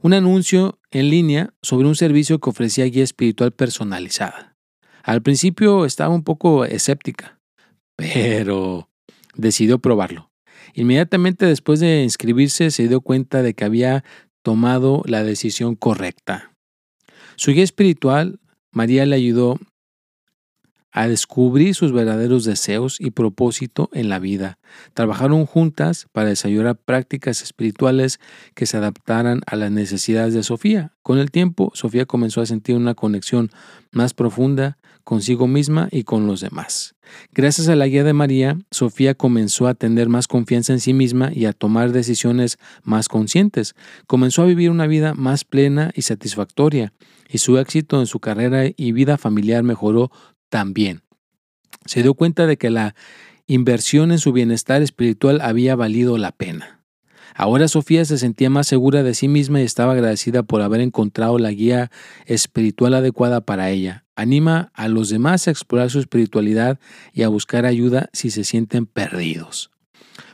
un 0.00 0.12
anuncio 0.12 0.78
en 0.94 1.10
línea 1.10 1.52
sobre 1.60 1.88
un 1.88 1.96
servicio 1.96 2.38
que 2.38 2.48
ofrecía 2.48 2.84
guía 2.86 3.04
espiritual 3.04 3.52
personalizada. 3.52 4.56
Al 5.02 5.20
principio 5.20 5.84
estaba 5.84 6.14
un 6.14 6.24
poco 6.24 6.64
escéptica, 6.64 7.38
pero 7.96 8.88
decidió 9.34 9.78
probarlo. 9.78 10.30
Inmediatamente 10.72 11.46
después 11.46 11.80
de 11.80 12.02
inscribirse 12.02 12.70
se 12.70 12.88
dio 12.88 13.00
cuenta 13.00 13.42
de 13.42 13.54
que 13.54 13.64
había 13.64 14.04
tomado 14.42 15.02
la 15.06 15.22
decisión 15.22 15.74
correcta. 15.74 16.54
Su 17.36 17.52
guía 17.52 17.64
espiritual 17.64 18.40
María 18.72 19.04
le 19.06 19.16
ayudó 19.16 19.58
a 20.94 21.08
descubrir 21.08 21.74
sus 21.74 21.92
verdaderos 21.92 22.44
deseos 22.44 23.00
y 23.00 23.10
propósito 23.10 23.90
en 23.92 24.08
la 24.08 24.20
vida. 24.20 24.58
Trabajaron 24.94 25.44
juntas 25.44 26.06
para 26.12 26.28
desarrollar 26.28 26.76
prácticas 26.76 27.42
espirituales 27.42 28.20
que 28.54 28.64
se 28.64 28.76
adaptaran 28.76 29.40
a 29.46 29.56
las 29.56 29.72
necesidades 29.72 30.34
de 30.34 30.44
Sofía. 30.44 30.92
Con 31.02 31.18
el 31.18 31.32
tiempo, 31.32 31.72
Sofía 31.74 32.06
comenzó 32.06 32.40
a 32.40 32.46
sentir 32.46 32.76
una 32.76 32.94
conexión 32.94 33.50
más 33.90 34.14
profunda 34.14 34.78
consigo 35.02 35.48
misma 35.48 35.88
y 35.90 36.04
con 36.04 36.28
los 36.28 36.40
demás. 36.40 36.94
Gracias 37.32 37.68
a 37.68 37.74
la 37.74 37.88
guía 37.88 38.04
de 38.04 38.12
María, 38.12 38.56
Sofía 38.70 39.14
comenzó 39.14 39.66
a 39.66 39.74
tener 39.74 40.08
más 40.08 40.28
confianza 40.28 40.72
en 40.72 40.80
sí 40.80 40.94
misma 40.94 41.30
y 41.32 41.46
a 41.46 41.52
tomar 41.52 41.90
decisiones 41.90 42.56
más 42.84 43.08
conscientes. 43.08 43.74
Comenzó 44.06 44.42
a 44.42 44.46
vivir 44.46 44.70
una 44.70 44.86
vida 44.86 45.12
más 45.12 45.44
plena 45.44 45.90
y 45.94 46.02
satisfactoria 46.02 46.92
y 47.28 47.38
su 47.38 47.58
éxito 47.58 47.98
en 48.00 48.06
su 48.06 48.20
carrera 48.20 48.64
y 48.76 48.92
vida 48.92 49.18
familiar 49.18 49.62
mejoró 49.62 50.10
también. 50.48 51.02
Se 51.86 52.02
dio 52.02 52.14
cuenta 52.14 52.46
de 52.46 52.56
que 52.56 52.70
la 52.70 52.94
inversión 53.46 54.12
en 54.12 54.18
su 54.18 54.32
bienestar 54.32 54.82
espiritual 54.82 55.40
había 55.40 55.76
valido 55.76 56.18
la 56.18 56.32
pena. 56.32 56.80
Ahora 57.34 57.66
Sofía 57.66 58.04
se 58.04 58.16
sentía 58.16 58.48
más 58.48 58.68
segura 58.68 59.02
de 59.02 59.12
sí 59.12 59.26
misma 59.26 59.60
y 59.60 59.64
estaba 59.64 59.92
agradecida 59.92 60.44
por 60.44 60.62
haber 60.62 60.80
encontrado 60.80 61.38
la 61.38 61.50
guía 61.50 61.90
espiritual 62.26 62.94
adecuada 62.94 63.40
para 63.40 63.70
ella. 63.70 64.04
Anima 64.14 64.70
a 64.72 64.86
los 64.86 65.08
demás 65.08 65.48
a 65.48 65.50
explorar 65.50 65.90
su 65.90 65.98
espiritualidad 65.98 66.78
y 67.12 67.22
a 67.22 67.28
buscar 67.28 67.66
ayuda 67.66 68.08
si 68.12 68.30
se 68.30 68.44
sienten 68.44 68.86
perdidos. 68.86 69.72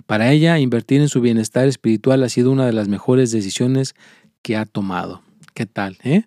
Para 0.07 0.31
ella, 0.31 0.59
invertir 0.59 1.01
en 1.01 1.09
su 1.09 1.23
bienestar 1.23 1.67
espiritual 1.69 2.23
ha 2.23 2.29
sido 2.29 2.51
una 2.51 2.67
de 2.67 2.75
las 2.75 2.89
mejores 2.89 3.31
decisiones 3.31 3.95
que 4.43 4.57
ha 4.57 4.67
tomado. 4.67 5.23
¿Qué 5.55 5.65
tal? 5.65 5.97
Eh? 6.03 6.25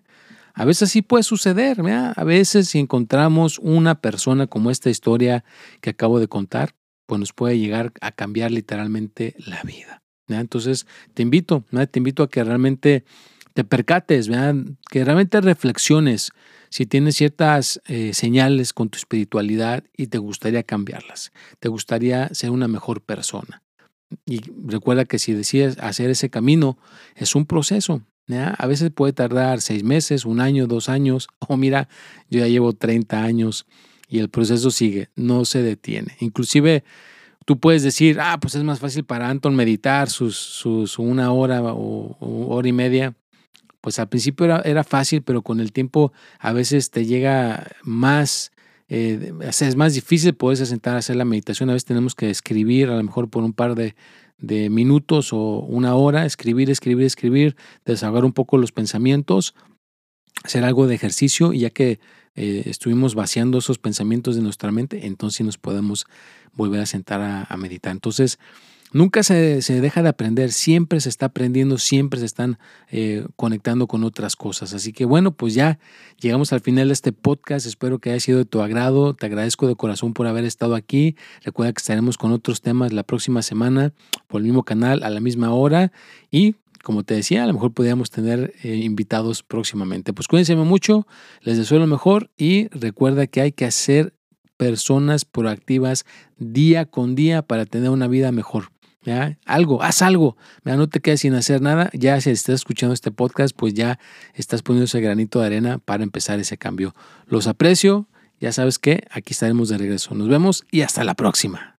A 0.54 0.64
veces 0.64 0.90
sí 0.90 1.02
puede 1.02 1.24
suceder, 1.24 1.78
a 1.80 2.24
veces 2.24 2.68
si 2.68 2.78
encontramos 2.78 3.58
una 3.58 4.00
persona 4.00 4.46
como 4.46 4.70
esta 4.70 4.88
historia 4.88 5.44
que 5.80 5.90
acabo 5.90 6.20
de 6.20 6.28
contar, 6.28 6.76
pues 7.06 7.18
nos 7.18 7.32
puede 7.32 7.58
llegar 7.58 7.92
a 8.00 8.12
cambiar 8.12 8.52
literalmente 8.52 9.34
la 9.38 9.62
vida. 9.64 10.00
Entonces 10.28 10.86
te 11.12 11.22
invito, 11.22 11.64
te 11.90 11.98
invito 11.98 12.22
a 12.22 12.30
que 12.30 12.44
realmente 12.44 13.04
te 13.52 13.64
percates, 13.64 14.30
que 14.90 15.04
realmente 15.04 15.40
reflexiones 15.40 16.30
si 16.70 16.86
tienes 16.86 17.14
ciertas 17.14 17.80
eh, 17.86 18.14
señales 18.14 18.72
con 18.72 18.88
tu 18.88 18.98
espiritualidad 18.98 19.84
y 19.96 20.08
te 20.08 20.18
gustaría 20.18 20.64
cambiarlas, 20.64 21.32
te 21.60 21.68
gustaría 21.68 22.28
ser 22.34 22.50
una 22.50 22.66
mejor 22.66 23.00
persona. 23.00 23.62
Y 24.26 24.40
recuerda 24.66 25.04
que 25.04 25.20
si 25.20 25.34
decides 25.34 25.78
hacer 25.78 26.10
ese 26.10 26.30
camino, 26.30 26.76
es 27.14 27.36
un 27.36 27.46
proceso, 27.46 28.02
a 28.28 28.66
veces 28.66 28.90
puede 28.90 29.12
tardar 29.12 29.60
seis 29.60 29.84
meses, 29.84 30.24
un 30.24 30.40
año, 30.40 30.66
dos 30.66 30.88
años, 30.88 31.28
o 31.38 31.56
mira, 31.56 31.88
yo 32.30 32.40
ya 32.40 32.48
llevo 32.48 32.72
30 32.72 33.22
años 33.22 33.66
y 34.08 34.18
el 34.18 34.28
proceso 34.28 34.70
sigue, 34.70 35.08
no 35.16 35.44
se 35.44 35.62
detiene. 35.62 36.16
Inclusive 36.20 36.84
tú 37.44 37.58
puedes 37.58 37.82
decir, 37.82 38.18
ah, 38.20 38.38
pues 38.40 38.54
es 38.54 38.64
más 38.64 38.80
fácil 38.80 39.04
para 39.04 39.28
Anton 39.28 39.54
meditar 39.54 40.10
sus, 40.10 40.36
sus 40.36 40.98
una 40.98 41.32
hora 41.32 41.62
o, 41.62 42.16
hora 42.20 42.68
y 42.68 42.72
media. 42.72 43.14
Pues 43.80 43.98
al 43.98 44.08
principio 44.08 44.46
era, 44.46 44.60
era, 44.60 44.82
fácil, 44.82 45.22
pero 45.22 45.42
con 45.42 45.60
el 45.60 45.72
tiempo 45.72 46.12
a 46.38 46.52
veces 46.52 46.90
te 46.90 47.04
llega 47.04 47.66
más, 47.82 48.50
eh, 48.88 49.34
es 49.42 49.76
más 49.76 49.92
difícil 49.92 50.32
poderse 50.34 50.64
sentar 50.64 50.94
a 50.94 50.98
hacer 50.98 51.16
la 51.16 51.26
meditación. 51.26 51.68
A 51.68 51.74
veces 51.74 51.84
tenemos 51.84 52.14
que 52.14 52.30
escribir, 52.30 52.88
a 52.88 52.96
lo 52.96 53.02
mejor 53.02 53.28
por 53.28 53.44
un 53.44 53.52
par 53.52 53.74
de, 53.74 53.94
de 54.46 54.70
minutos 54.70 55.32
o 55.32 55.60
una 55.60 55.94
hora, 55.94 56.26
escribir, 56.26 56.70
escribir, 56.70 57.06
escribir, 57.06 57.56
desahogar 57.84 58.24
un 58.24 58.32
poco 58.32 58.58
los 58.58 58.72
pensamientos, 58.72 59.54
hacer 60.42 60.64
algo 60.64 60.86
de 60.86 60.94
ejercicio 60.94 61.52
y 61.52 61.60
ya 61.60 61.70
que 61.70 62.00
eh, 62.34 62.62
estuvimos 62.66 63.14
vaciando 63.14 63.58
esos 63.58 63.78
pensamientos 63.78 64.36
de 64.36 64.42
nuestra 64.42 64.72
mente, 64.72 65.06
entonces 65.06 65.46
nos 65.46 65.58
podemos 65.58 66.06
volver 66.52 66.80
a 66.80 66.86
sentar 66.86 67.20
a, 67.20 67.44
a 67.44 67.56
meditar. 67.56 67.92
Entonces, 67.92 68.38
Nunca 68.92 69.24
se, 69.24 69.60
deja 69.60 70.02
de 70.02 70.08
aprender, 70.08 70.52
siempre 70.52 71.00
se 71.00 71.08
está 71.08 71.26
aprendiendo, 71.26 71.78
siempre 71.78 72.20
se 72.20 72.26
están 72.26 72.58
eh, 72.90 73.26
conectando 73.34 73.88
con 73.88 74.04
otras 74.04 74.36
cosas. 74.36 74.72
Así 74.72 74.92
que 74.92 75.04
bueno, 75.04 75.32
pues 75.32 75.54
ya 75.54 75.80
llegamos 76.20 76.52
al 76.52 76.60
final 76.60 76.88
de 76.88 76.92
este 76.92 77.12
podcast. 77.12 77.66
Espero 77.66 77.98
que 77.98 78.10
haya 78.10 78.20
sido 78.20 78.38
de 78.38 78.44
tu 78.44 78.60
agrado. 78.62 79.14
Te 79.14 79.26
agradezco 79.26 79.66
de 79.66 79.74
corazón 79.74 80.14
por 80.14 80.28
haber 80.28 80.44
estado 80.44 80.76
aquí. 80.76 81.16
Recuerda 81.42 81.72
que 81.72 81.80
estaremos 81.80 82.18
con 82.18 82.30
otros 82.30 82.60
temas 82.60 82.92
la 82.92 83.02
próxima 83.02 83.42
semana 83.42 83.92
por 84.28 84.40
el 84.40 84.44
mismo 84.44 84.62
canal 84.62 85.02
a 85.02 85.10
la 85.10 85.18
misma 85.18 85.52
hora. 85.52 85.90
Y 86.30 86.54
como 86.84 87.02
te 87.02 87.14
decía, 87.14 87.42
a 87.42 87.46
lo 87.48 87.54
mejor 87.54 87.72
podríamos 87.72 88.10
tener 88.10 88.54
eh, 88.62 88.76
invitados 88.76 89.42
próximamente. 89.42 90.12
Pues 90.12 90.28
cuídense 90.28 90.54
mucho, 90.54 91.08
les 91.40 91.58
deseo 91.58 91.80
lo 91.80 91.88
mejor 91.88 92.30
y 92.36 92.68
recuerda 92.68 93.26
que 93.26 93.40
hay 93.40 93.50
que 93.50 93.64
hacer 93.64 94.14
personas 94.56 95.24
proactivas 95.24 96.04
día 96.38 96.84
con 96.84 97.16
día 97.16 97.42
para 97.42 97.66
tener 97.66 97.90
una 97.90 98.06
vida 98.06 98.30
mejor. 98.30 98.73
¿Ya? 99.04 99.38
Algo, 99.44 99.82
haz 99.82 100.02
algo. 100.02 100.36
No 100.64 100.88
te 100.88 101.00
quedes 101.00 101.20
sin 101.20 101.34
hacer 101.34 101.60
nada. 101.60 101.90
Ya 101.92 102.20
si 102.20 102.30
estás 102.30 102.56
escuchando 102.56 102.94
este 102.94 103.10
podcast, 103.10 103.54
pues 103.56 103.74
ya 103.74 103.98
estás 104.34 104.62
poniendo 104.62 104.84
ese 104.84 105.00
granito 105.00 105.40
de 105.40 105.46
arena 105.46 105.78
para 105.78 106.02
empezar 106.02 106.38
ese 106.40 106.58
cambio. 106.58 106.94
Los 107.26 107.46
aprecio. 107.46 108.06
Ya 108.40 108.52
sabes 108.52 108.78
que 108.78 109.04
aquí 109.10 109.32
estaremos 109.32 109.68
de 109.68 109.78
regreso. 109.78 110.14
Nos 110.14 110.28
vemos 110.28 110.64
y 110.70 110.82
hasta 110.82 111.04
la 111.04 111.14
próxima. 111.14 111.73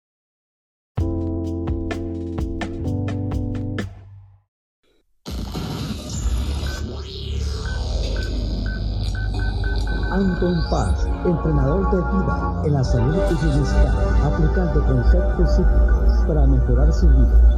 Anton 10.15 10.63
Paz, 10.71 11.09
entrenador 11.27 11.91
de 11.91 11.97
vida 11.97 12.63
en 12.65 12.73
la 12.73 12.85
salud 12.85 13.17
y 13.33 13.45
bienestar, 13.45 13.89
aplicando 14.23 14.87
conceptos 14.87 15.57
psíquicos 15.57 16.27
para 16.29 16.47
mejorar 16.47 16.93
su 16.93 17.09
vida. 17.09 17.57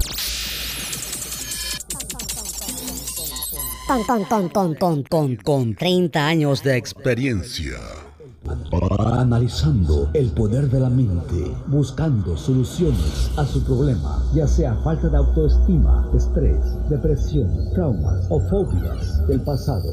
Con, 3.87 4.05
con, 4.05 4.25
con, 4.25 4.49
con, 4.49 4.75
con, 4.75 5.03
con, 5.03 5.37
con 5.37 5.75
30 5.75 6.27
años 6.27 6.63
de 6.63 6.79
experiencia. 6.79 7.77
Analizando 9.01 10.09
el 10.15 10.31
poder 10.31 10.71
de 10.71 10.81
la 10.81 10.89
mente, 10.89 11.55
buscando 11.67 12.39
soluciones 12.39 13.31
a 13.37 13.45
su 13.45 13.63
problema, 13.65 14.23
ya 14.33 14.49
sea 14.49 14.75
falta 14.77 15.09
de 15.11 15.19
autoestima, 15.19 16.09
estrés, 16.17 16.61
depresión, 16.89 17.51
traumas 17.75 18.27
o 18.31 18.41
fobias 18.49 19.27
del 19.27 19.43
pasado. 19.43 19.93